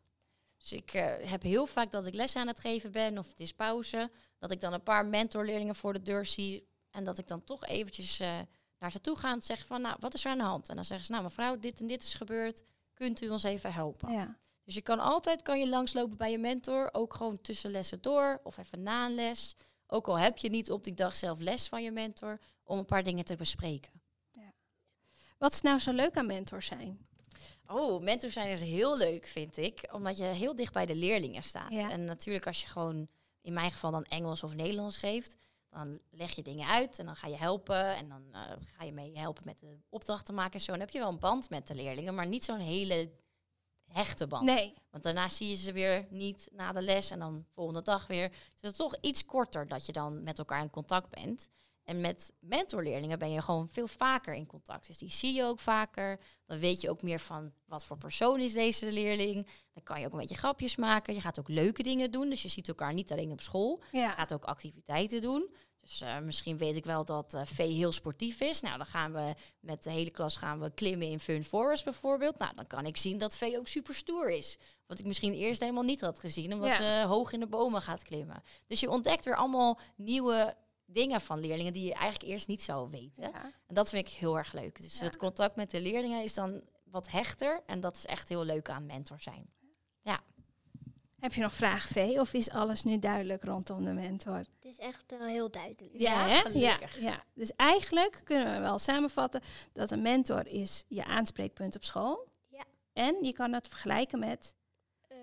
Dus 0.59 0.73
ik 0.73 0.93
eh, 0.93 1.31
heb 1.31 1.43
heel 1.43 1.67
vaak 1.67 1.91
dat 1.91 2.07
ik 2.07 2.15
les 2.15 2.37
aan 2.37 2.47
het 2.47 2.61
geven 2.61 2.93
ben 2.93 3.19
of 3.19 3.29
het 3.29 3.41
is 3.41 3.53
pauze. 3.53 4.11
Dat 4.39 4.51
ik 4.51 4.61
dan 4.61 4.73
een 4.73 4.83
paar 4.83 5.07
mentorleerlingen 5.07 5.75
voor 5.75 5.93
de 5.93 6.03
deur 6.03 6.27
zie. 6.27 6.69
En 6.91 7.05
dat 7.05 7.19
ik 7.19 7.29
dan 7.29 7.45
toch 7.45 7.67
eventjes 7.67 8.21
eh, 8.21 8.39
naar 8.79 8.93
ze 8.93 9.01
toe 9.01 9.17
ga 9.17 9.33
en 9.33 9.43
zeg 9.43 9.67
van, 9.67 9.81
nou, 9.81 9.97
wat 10.01 10.15
is 10.15 10.25
er 10.25 10.31
aan 10.31 10.39
de 10.39 10.45
hand? 10.45 10.69
En 10.69 10.75
dan 10.75 10.85
zeggen 10.85 11.07
ze, 11.07 11.13
nou 11.13 11.25
mevrouw, 11.25 11.59
dit 11.59 11.81
en 11.81 11.87
dit 11.87 12.03
is 12.03 12.15
gebeurd. 12.15 12.63
Kunt 12.95 13.21
u 13.21 13.29
ons 13.29 13.43
even 13.43 13.73
helpen? 13.73 14.13
Ja. 14.13 14.37
Dus 14.65 14.75
je 14.75 14.83
kan 14.83 14.99
altijd 14.99 15.43
kan 15.43 15.59
je 15.59 15.69
langslopen 15.69 16.17
bij 16.17 16.31
je 16.31 16.39
mentor, 16.39 16.89
ook 16.93 17.15
gewoon 17.15 17.41
tussen 17.41 17.71
lessen 17.71 18.03
door 18.03 18.41
of 18.43 18.59
even 18.59 18.83
na 18.83 19.07
een 19.07 19.15
les. 19.15 19.57
Ook 19.87 20.09
al 20.09 20.19
heb 20.19 20.39
je 20.39 20.51
niet 20.51 20.71
op 20.71 20.85
die 20.85 20.95
dag 20.95 21.17
zelf 21.17 21.41
les 21.41 21.69
van 21.69 21.83
je 21.83 21.91
mentor, 21.91 22.39
om 22.65 22.79
een 22.79 22.85
paar 22.85 23.03
dingen 23.03 23.25
te 23.25 23.37
bespreken. 23.37 23.99
Wat 25.39 25.53
is 25.53 25.61
nou 25.61 25.79
zo 25.79 25.93
leuk 25.93 26.17
aan 26.17 26.27
mentor 26.27 26.63
zijn? 26.63 27.07
Oh, 27.67 28.03
mentor 28.03 28.31
zijn 28.31 28.49
is 28.49 28.61
heel 28.61 28.97
leuk, 28.97 29.27
vind 29.27 29.57
ik, 29.57 29.89
omdat 29.93 30.17
je 30.17 30.25
heel 30.25 30.55
dicht 30.55 30.73
bij 30.73 30.87
de 30.87 30.95
leerlingen 30.95 31.43
staat. 31.43 31.73
Ja. 31.73 31.91
En 31.91 32.05
natuurlijk 32.05 32.47
als 32.47 32.61
je 32.61 32.67
gewoon, 32.67 33.09
in 33.41 33.53
mijn 33.53 33.71
geval 33.71 33.91
dan 33.91 34.05
Engels 34.05 34.43
of 34.43 34.55
Nederlands 34.55 34.97
geeft, 34.97 35.37
dan 35.71 35.99
leg 36.11 36.35
je 36.35 36.43
dingen 36.43 36.69
uit 36.69 36.99
en 36.99 37.07
dan 37.07 37.17
ga 37.17 37.29
je 37.29 37.37
helpen 37.37 37.97
en 37.97 38.09
dan 38.09 38.23
eh, 38.33 38.53
ga 38.61 38.85
je 38.85 38.93
mee 38.93 39.19
helpen 39.19 39.43
met 39.45 39.61
de 39.61 39.79
opdrachten 39.89 40.35
maken 40.35 40.53
en 40.53 40.61
zo. 40.61 40.73
En 40.73 40.79
dan 40.79 40.87
heb 40.87 40.95
je 40.95 41.01
wel 41.03 41.13
een 41.13 41.19
band 41.19 41.51
met 41.51 41.67
de 41.67 41.75
leerlingen, 41.75 42.15
maar 42.15 42.27
niet 42.27 42.45
zo'n 42.45 42.59
hele 42.59 43.11
hechte 43.89 44.27
band. 44.27 44.45
Nee. 44.45 44.75
Want 44.91 45.03
daarna 45.03 45.29
zie 45.29 45.49
je 45.49 45.55
ze 45.55 45.73
weer 45.73 46.07
niet 46.11 46.49
na 46.53 46.73
de 46.73 46.83
les 46.83 47.11
en 47.11 47.19
dan 47.19 47.47
volgende 47.55 47.83
dag 47.83 48.07
weer. 48.07 48.29
Dus 48.29 48.61
het 48.61 48.71
is 48.71 48.77
toch 48.77 48.97
iets 49.01 49.25
korter 49.25 49.69
dat 49.69 49.87
je 49.87 49.93
dan 49.93 50.23
met 50.23 50.39
elkaar 50.39 50.63
in 50.63 50.71
contact 50.71 51.11
bent. 51.11 51.49
En 51.89 52.01
met 52.01 52.33
mentorleerlingen 52.41 53.19
ben 53.19 53.31
je 53.33 53.43
gewoon 53.43 53.69
veel 53.69 53.89
vaker 53.89 54.35
in 54.35 54.47
contact. 54.47 54.87
Dus 54.87 54.99
die 54.99 55.11
zie 55.11 55.35
je 55.35 55.45
ook 55.45 55.61
vaker. 55.61 56.21
Dan 56.47 56.59
weet 56.59 56.81
je 56.81 56.91
ook 56.91 57.03
meer 57.03 57.21
van 57.21 57.53
wat 57.67 57.85
voor 57.85 57.97
persoon 57.99 58.41
is 58.41 58.53
deze 58.53 58.93
leerling. 58.93 59.47
Dan 59.73 59.83
kan 59.83 60.01
je 60.01 60.07
ook 60.07 60.13
een 60.13 60.19
beetje 60.19 60.37
grapjes 60.37 60.77
maken. 60.77 61.15
Je 61.15 61.21
gaat 61.21 61.39
ook 61.39 61.49
leuke 61.49 61.83
dingen 61.83 62.11
doen. 62.11 62.29
Dus 62.29 62.43
je 62.43 62.49
ziet 62.49 62.69
elkaar 62.69 62.95
niet 62.95 63.13
alleen 63.13 63.31
op 63.33 63.41
school. 63.41 63.83
Je 63.93 64.09
gaat 64.17 64.33
ook 64.33 64.45
activiteiten 64.45 65.21
doen. 65.21 65.55
Dus 65.81 66.01
eh, 66.01 66.19
misschien 66.19 66.59
weet 66.59 66.77
ik 66.77 66.85
wel 66.85 67.05
dat 67.05 67.35
eh 67.35 67.41
Vee 67.45 67.73
heel 67.73 67.93
sportief 67.93 68.41
is. 68.41 68.61
Nou, 68.61 68.77
dan 68.77 68.87
gaan 68.87 69.13
we 69.13 69.35
met 69.61 69.83
de 69.83 69.91
hele 69.91 70.11
klas 70.11 70.37
gaan 70.37 70.61
we 70.61 70.71
klimmen 70.75 71.09
in 71.09 71.21
Fun 71.21 71.45
Forest 71.45 71.85
bijvoorbeeld. 71.85 72.39
Nou, 72.39 72.55
dan 72.55 72.67
kan 72.67 72.87
ik 72.87 72.97
zien 72.97 73.19
dat 73.19 73.37
Vee 73.37 73.59
ook 73.59 73.67
super 73.69 73.95
stoer 73.95 74.31
is. 74.31 74.59
Wat 74.87 74.99
ik 74.99 75.07
misschien 75.07 75.33
eerst 75.35 75.61
helemaal 75.61 75.83
niet 75.83 76.01
had 76.01 76.19
gezien, 76.21 76.53
omdat 76.53 76.71
Ja. 76.71 77.01
ze 77.03 77.07
hoog 77.07 77.33
in 77.33 77.41
de 77.41 77.47
bomen 77.47 77.83
gaat 77.83 78.03
klimmen. 78.03 78.43
Dus 78.67 78.81
je 78.81 78.91
ontdekt 78.91 79.25
weer 79.25 79.37
allemaal 79.37 79.79
nieuwe 79.97 80.55
dingen 80.91 81.21
van 81.21 81.39
leerlingen 81.41 81.73
die 81.73 81.85
je 81.85 81.95
eigenlijk 81.95 82.33
eerst 82.33 82.49
niet 82.49 82.63
zou 82.63 82.91
weten. 82.91 83.23
Ja. 83.23 83.53
En 83.67 83.75
dat 83.75 83.89
vind 83.91 84.09
ik 84.09 84.13
heel 84.15 84.37
erg 84.39 84.53
leuk. 84.53 84.81
Dus 84.83 84.99
Ja. 84.99 85.05
het 85.05 85.17
contact 85.17 85.57
met 85.57 85.71
de 85.71 85.81
leerlingen 85.81 86.23
is 86.23 86.35
dan 86.35 86.63
wat 86.85 87.11
hechter. 87.11 87.63
En 87.67 87.81
dat 87.81 87.97
is 87.97 88.07
echt 88.07 88.29
heel 88.29 88.45
leuk 88.45 88.71
aan 88.71 88.87
mentor 88.87 89.21
zijn. 89.21 89.51
Heb 91.19 91.33
je 91.33 91.41
nog 91.41 91.55
vragen, 91.55 91.89
V? 91.91 92.17
Of 92.19 92.33
is 92.33 92.51
alles 92.51 92.85
nu 92.85 92.99
duidelijk 92.99 93.45
rondom 93.45 93.85
de 93.85 93.93
mentor? 93.93 94.37
Het 94.37 94.49
is 94.65 94.79
echt 94.79 95.05
wel 95.07 95.27
heel 95.27 95.51
duidelijk. 95.51 95.99
Ja, 95.99 96.29
gelukkig. 96.41 96.99
Ja, 97.01 97.09
ja. 97.11 97.25
Dus 97.35 97.53
eigenlijk 97.57 98.21
kunnen 98.25 98.55
we 98.55 98.61
wel 98.61 98.79
samenvatten 98.79 99.41
dat 99.73 99.91
een 99.91 100.03
mentor 100.03 100.47
is 100.47 100.85
je 100.89 101.05
aanspreekpunt 101.05 101.77
op 101.77 101.85
school. 101.85 102.29
Ja. 102.49 102.65
En 102.93 103.25
je 103.25 103.33
kan 103.33 103.53
het 103.53 103.69
vergelijken 103.69 104.19
met 104.19 104.57
Ehm, 105.09 105.19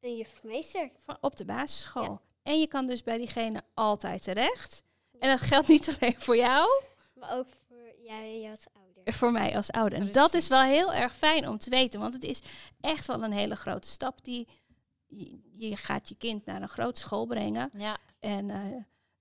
een 0.00 0.16
juffmeester. 0.16 0.90
van 1.04 1.16
op 1.20 1.36
de 1.36 1.44
basisschool. 1.44 2.20
En 2.42 2.60
je 2.60 2.66
kan 2.66 2.86
dus 2.86 3.02
bij 3.02 3.16
diegene 3.18 3.62
altijd 3.74 4.22
terecht. 4.22 4.82
En 5.18 5.28
dat 5.28 5.40
geldt 5.40 5.68
niet 5.68 5.96
alleen 6.00 6.14
voor 6.20 6.36
jou, 6.36 6.68
Maar 7.14 7.38
ook 7.38 7.46
voor 7.68 7.92
jij 8.04 8.48
als 8.50 8.66
ouder. 8.72 9.12
voor 9.12 9.32
mij 9.32 9.56
als 9.56 9.70
ouder. 9.70 9.98
En 9.98 10.12
dat 10.12 10.34
is 10.34 10.48
wel 10.48 10.62
heel 10.62 10.92
erg 10.92 11.14
fijn 11.16 11.48
om 11.48 11.58
te 11.58 11.70
weten, 11.70 12.00
want 12.00 12.12
het 12.14 12.24
is 12.24 12.40
echt 12.80 13.06
wel 13.06 13.22
een 13.22 13.32
hele 13.32 13.56
grote 13.56 13.88
stap 13.88 14.24
die 14.24 14.48
je, 15.54 15.76
gaat 15.76 16.08
je 16.08 16.14
kind 16.16 16.44
naar 16.44 16.62
een 16.62 16.68
grote 16.68 17.00
school 17.00 17.26
brengen. 17.26 17.70
Ja, 17.76 17.96
En 18.20 18.50
eh, 18.50 18.58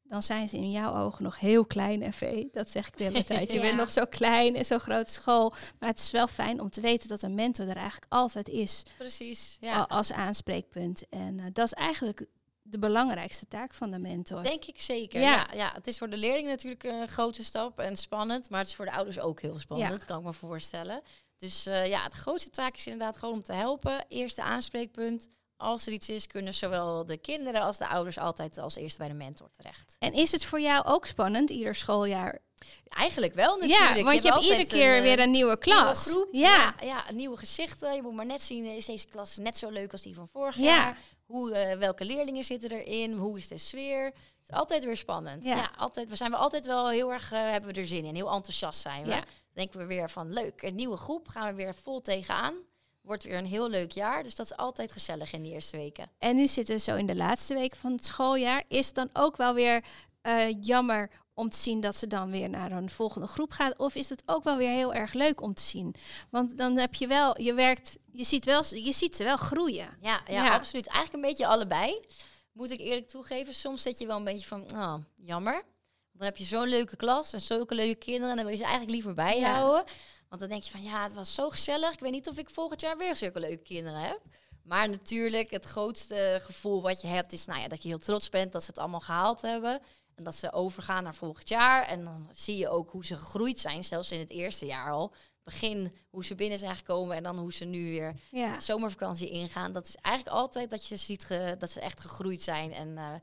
dan 0.03 0.23
zijn 0.23 0.49
ze 0.49 0.57
in 0.57 0.71
jouw 0.71 0.95
ogen 0.95 1.23
nog 1.23 1.39
heel 1.39 1.65
klein 1.65 2.01
en 2.01 2.13
vee. 2.13 2.49
Dat 2.51 2.69
zeg 2.69 2.87
ik 2.87 2.97
de 2.97 3.03
hele 3.03 3.23
tijd. 3.23 3.51
Je 3.51 3.55
Ja. 3.57 3.61
bent 3.61 3.75
nog 3.77 3.91
zo 3.91 4.05
klein 4.05 4.55
en 4.55 4.65
zo'n 4.65 4.79
grote 4.79 5.11
school. 5.11 5.53
Maar 5.79 5.89
het 5.89 5.99
is 5.99 6.11
wel 6.11 6.27
fijn 6.27 6.61
om 6.61 6.69
te 6.69 6.81
weten 6.81 7.09
dat 7.09 7.21
een 7.21 7.35
mentor 7.35 7.67
er 7.69 7.75
eigenlijk 7.75 8.11
altijd 8.11 8.49
is 8.49 8.83
Precies. 8.97 9.57
Ja. 9.59 9.81
als 9.89 10.11
aanspreekpunt. 10.11 11.09
En 11.09 11.39
eh, 11.39 11.45
dat 11.53 11.65
is 11.65 11.73
eigenlijk 11.73 12.25
de 12.71 12.79
belangrijkste 12.79 13.47
taak 13.47 13.73
van 13.73 13.91
de 13.91 13.97
mentor. 13.99 14.43
Denk 14.43 14.65
ik 14.65 14.81
zeker. 14.81 15.21
Ja. 15.21 15.31
Ja. 15.31 15.47
Ja, 15.53 15.71
het 15.73 15.87
is 15.87 15.97
voor 15.97 16.09
de 16.09 16.17
leerlingen 16.17 16.49
natuurlijk 16.49 16.83
een 16.83 17.07
grote 17.07 17.43
stap 17.43 17.79
en 17.79 17.95
spannend. 17.97 18.49
Maar 18.49 18.59
het 18.59 18.67
is 18.67 18.75
voor 18.75 18.85
de 18.85 18.91
ouders 18.91 19.19
ook 19.19 19.41
heel 19.41 19.59
spannend, 19.59 19.99
Ja. 19.99 20.05
kan 20.05 20.19
ik 20.19 20.25
me 20.25 20.33
voorstellen. 20.33 21.01
Dus 21.37 21.65
eh, 21.65 21.87
ja, 21.87 22.09
de 22.09 22.15
grootste 22.15 22.49
taak 22.49 22.75
is 22.75 22.87
inderdaad 22.87 23.17
gewoon 23.17 23.33
om 23.33 23.43
te 23.43 23.53
helpen. 23.53 24.05
Eerste 24.07 24.41
aanspreekpunt. 24.41 25.29
Als 25.57 25.85
er 25.85 25.93
iets 25.93 26.09
is, 26.09 26.27
kunnen 26.27 26.53
zowel 26.53 27.05
de 27.05 27.17
kinderen 27.17 27.61
als 27.61 27.77
de 27.77 27.87
ouders 27.87 28.17
altijd 28.17 28.57
als 28.57 28.75
eerste 28.75 28.97
bij 28.97 29.07
de 29.07 29.13
mentor 29.13 29.49
terecht. 29.51 29.95
En 29.99 30.13
is 30.13 30.31
het 30.31 30.45
voor 30.45 30.61
jou 30.61 30.85
ook 30.85 31.05
spannend, 31.05 31.49
ieder 31.49 31.75
schooljaar? 31.75 32.39
Eigenlijk 32.87 33.33
wel 33.33 33.55
natuurlijk. 33.55 33.95
Ja, 33.95 34.03
want 34.03 34.21
je, 34.21 34.31
hebt 34.31 34.43
iedere 34.43 34.65
keer 34.65 34.95
eh, 34.95 35.01
weer 35.01 35.19
een 35.19 35.31
nieuwe 35.31 35.57
klas. 35.57 36.05
Nieuwe 36.05 36.19
groep. 36.21 36.33
Ja. 36.33 36.75
Ja. 36.79 36.85
ja, 36.85 37.11
nieuwe 37.11 37.37
gezichten. 37.37 37.95
Je 37.95 38.01
moet 38.01 38.13
maar 38.13 38.25
net 38.25 38.41
zien, 38.41 38.65
is 38.65 38.85
deze 38.85 39.07
klas 39.07 39.37
net 39.37 39.57
zo 39.57 39.69
leuk 39.69 39.91
als 39.91 40.01
die 40.01 40.15
van 40.15 40.27
vorig 40.27 40.57
Ja. 40.57 40.63
jaar? 40.63 40.97
Hoe, 41.31 41.53
eh, 41.53 41.77
welke 41.77 42.05
leerlingen 42.05 42.43
zitten 42.43 42.71
erin? 42.71 43.13
Hoe 43.13 43.37
is 43.37 43.47
de 43.47 43.57
sfeer? 43.57 44.05
Het 44.05 44.49
is 44.49 44.55
altijd 44.55 44.83
weer 44.83 44.97
spannend. 44.97 45.45
Ja. 45.45 45.55
Ja. 45.55 45.71
altijd, 45.77 46.09
we 46.09 46.15
zijn 46.15 46.31
we 46.31 46.37
altijd 46.37 46.65
wel 46.65 46.89
heel 46.89 47.13
erg, 47.13 47.31
eh, 47.31 47.51
hebben 47.51 47.73
we 47.73 47.79
er 47.79 47.87
zin 47.87 48.05
in. 48.05 48.15
Heel 48.15 48.31
enthousiast 48.31 48.81
zijn 48.81 49.03
we. 49.03 49.09
Ja. 49.09 49.23
Denken 49.53 49.79
we 49.79 49.85
weer 49.85 50.09
van, 50.09 50.33
leuk, 50.33 50.61
een 50.61 50.75
nieuwe 50.75 50.97
groep. 50.97 51.27
Gaan 51.27 51.47
we 51.47 51.53
weer 51.53 51.75
vol 51.75 52.01
tegenaan. 52.01 52.53
Wordt 53.01 53.23
weer 53.23 53.37
een 53.37 53.45
heel 53.45 53.69
leuk 53.69 53.91
jaar. 53.91 54.23
Dus 54.23 54.35
dat 54.35 54.45
is 54.45 54.57
altijd 54.57 54.91
gezellig 54.91 55.33
in 55.33 55.41
die 55.41 55.51
eerste 55.51 55.77
weken. 55.77 56.11
En 56.19 56.35
nu 56.35 56.47
zitten 56.47 56.75
we 56.75 56.81
zo 56.81 56.95
in 56.95 57.05
de 57.05 57.15
laatste 57.15 57.53
week 57.53 57.75
van 57.75 57.91
het 57.91 58.05
schooljaar. 58.05 58.63
Is 58.67 58.85
het 58.85 58.95
dan 58.95 59.09
ook 59.13 59.37
wel 59.37 59.53
weer 59.53 59.83
eh, 60.21 60.61
jammer 60.61 61.09
om 61.33 61.49
te 61.49 61.57
zien 61.57 61.79
dat 61.79 61.95
ze 61.95 62.07
dan 62.07 62.31
weer 62.31 62.49
naar 62.49 62.71
een 62.71 62.89
volgende 62.89 63.27
groep 63.27 63.51
gaat? 63.51 63.77
Of 63.77 63.95
is 63.95 64.09
het 64.09 64.23
ook 64.25 64.43
wel 64.43 64.57
weer 64.57 64.71
heel 64.71 64.93
erg 64.93 65.13
leuk 65.13 65.41
om 65.41 65.53
te 65.53 65.63
zien? 65.63 65.95
Want 66.29 66.57
dan 66.57 66.77
heb 66.77 66.95
je 66.95 67.07
wel, 67.07 67.41
je 67.41 67.53
werkt, 67.53 67.97
je 68.11 68.23
ziet, 68.23 68.45
wel, 68.45 68.63
je 68.75 68.91
ziet 68.91 69.15
ze 69.15 69.23
wel 69.23 69.37
groeien. 69.37 69.97
Ja, 70.01 70.21
ja, 70.27 70.43
Ja. 70.43 70.53
absoluut. 70.53 70.87
Eigenlijk 70.87 71.23
een 71.23 71.29
beetje 71.29 71.47
allebei. 71.47 71.99
Moet 72.51 72.71
ik 72.71 72.79
eerlijk 72.79 73.07
toegeven. 73.07 73.53
Soms 73.53 73.81
zit 73.81 73.99
je 73.99 74.07
wel 74.07 74.17
een 74.17 74.23
beetje 74.23 74.47
van, 74.47 74.65
oh, 74.73 74.95
jammer. 75.15 75.63
Dan 76.11 76.25
heb 76.25 76.37
je 76.37 76.43
zo'n 76.43 76.67
leuke 76.67 76.95
klas 76.95 77.33
en 77.33 77.41
zulke 77.41 77.75
leuke 77.75 77.95
kinderen. 77.95 78.29
En 78.29 78.35
dan 78.35 78.45
wil 78.45 78.53
je 78.53 78.59
ze 78.59 78.67
eigenlijk 78.69 78.93
liever 78.93 79.13
bijhouden. 79.13 79.83
Want 80.29 80.41
dan 80.41 80.49
denk 80.49 80.63
je 80.63 80.71
van, 80.71 80.83
ja, 80.83 81.03
het 81.03 81.13
was 81.13 81.33
zo 81.33 81.49
gezellig. 81.49 81.93
Ik 81.93 81.99
weet 81.99 82.11
niet 82.11 82.27
of 82.29 82.37
ik 82.37 82.49
volgend 82.49 82.81
jaar 82.81 82.97
weer 82.97 83.15
zulke 83.15 83.39
leuke 83.39 83.63
kinderen 83.63 83.99
heb. 84.01 84.21
Maar 84.63 84.89
natuurlijk, 84.89 85.51
het 85.51 85.65
grootste 85.65 86.39
gevoel 86.43 86.81
wat 86.81 87.01
je 87.01 87.07
hebt 87.07 87.33
is 87.33 87.45
nou 87.45 87.59
ja, 87.59 87.67
dat 87.67 87.81
je 87.83 87.89
heel 87.89 87.97
trots 87.97 88.29
bent 88.29 88.51
dat 88.51 88.63
ze 88.63 88.69
het 88.69 88.79
allemaal 88.79 88.99
gehaald 88.99 89.41
hebben. 89.41 89.81
En 90.15 90.23
dat 90.23 90.35
ze 90.35 90.51
overgaan 90.51 91.03
naar 91.03 91.15
volgend 91.15 91.49
jaar. 91.49 91.85
En 91.87 92.03
dan 92.03 92.27
zie 92.31 92.57
je 92.57 92.69
ook 92.69 92.91
hoe 92.91 93.05
ze 93.05 93.15
gegroeid 93.15 93.59
zijn, 93.59 93.83
zelfs 93.83 94.11
in 94.11 94.19
het 94.19 94.29
eerste 94.29 94.65
jaar 94.65 94.91
al. 94.91 95.13
Begin 95.43 95.95
hoe 96.09 96.25
ze 96.25 96.35
binnen 96.35 96.59
zijn 96.59 96.75
gekomen 96.75 97.15
en 97.15 97.23
dan 97.23 97.37
hoe 97.37 97.53
ze 97.53 97.65
nu 97.65 97.83
weer 97.89 98.15
Ja. 98.31 98.53
de 98.55 98.61
zomervakantie 98.61 99.29
ingaan. 99.29 99.73
Dat 99.73 99.87
is 99.87 99.95
eigenlijk 99.95 100.35
altijd 100.35 100.69
dat 100.69 100.87
je 100.87 100.95
ziet 100.97 101.25
ge- 101.25 101.55
dat 101.57 101.69
ze 101.71 101.79
echt 101.79 102.01
gegroeid 102.01 102.41
zijn 102.41 102.73
en 102.73 102.97
eh, 102.97 103.13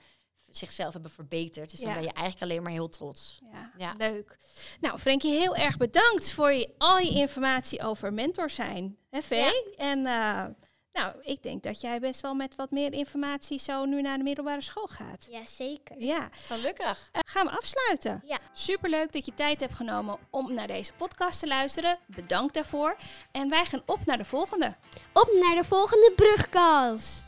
zichzelf 0.47 0.93
hebben 0.93 1.11
verbeterd. 1.11 1.71
Dus 1.71 1.79
Ja. 1.79 1.85
dan 1.85 1.95
ben 1.95 2.03
je 2.05 2.13
eigenlijk 2.13 2.43
alleen 2.51 2.63
maar 2.63 2.73
heel 2.73 2.89
trots. 2.89 3.41
Ja, 3.53 3.73
Ja. 3.77 3.95
leuk. 3.99 4.39
Nou, 4.81 4.99
Frenkie, 4.99 5.31
heel 5.39 5.57
erg 5.57 5.77
bedankt 5.77 6.31
voor 6.33 6.53
je, 6.53 6.75
al 6.79 6.99
je 6.99 7.11
informatie 7.11 7.83
over 7.83 8.13
mentor 8.13 8.51
zijn. 8.51 8.97
Hè, 9.11 9.23
Vee? 9.23 9.75
En 9.77 10.07
eh, 10.07 10.45
nou, 10.93 11.15
ik 11.23 11.43
denk 11.43 11.63
dat 11.63 11.81
jij 11.81 12.01
best 12.01 12.21
wel 12.21 12.35
met 12.35 12.55
wat 12.55 12.71
meer 12.71 12.93
informatie 12.93 13.59
zo 13.59 13.85
nu 13.85 14.03
naar 14.03 14.17
de 14.17 14.23
middelbare 14.23 14.61
school 14.61 14.87
gaat. 14.87 15.27
Ja, 15.31 15.45
zeker. 15.45 15.99
Ja, 15.99 16.29
Gelukkig. 16.33 17.09
Eh, 17.13 17.21
gaan 17.27 17.47
we 17.47 17.53
afsluiten. 17.53 18.23
Ja. 18.27 18.39
Superleuk 18.53 19.13
dat 19.13 19.27
je 19.27 19.35
tijd 19.35 19.61
hebt 19.61 19.75
genomen 19.75 20.19
om 20.31 20.55
naar 20.55 20.67
deze 20.67 20.93
podcast 20.93 21.41
te 21.41 21.47
luisteren. 21.47 21.99
Bedankt 22.07 22.55
daarvoor. 22.55 22.97
En 23.33 23.49
wij 23.49 23.65
gaan 23.65 23.83
op 23.87 24.05
naar 24.05 24.19
de 24.19 24.25
volgende. 24.25 24.75
Op 25.13 25.29
naar 25.43 25.55
de 25.57 25.65
volgende 25.65 26.13
brugkast. 26.17 27.28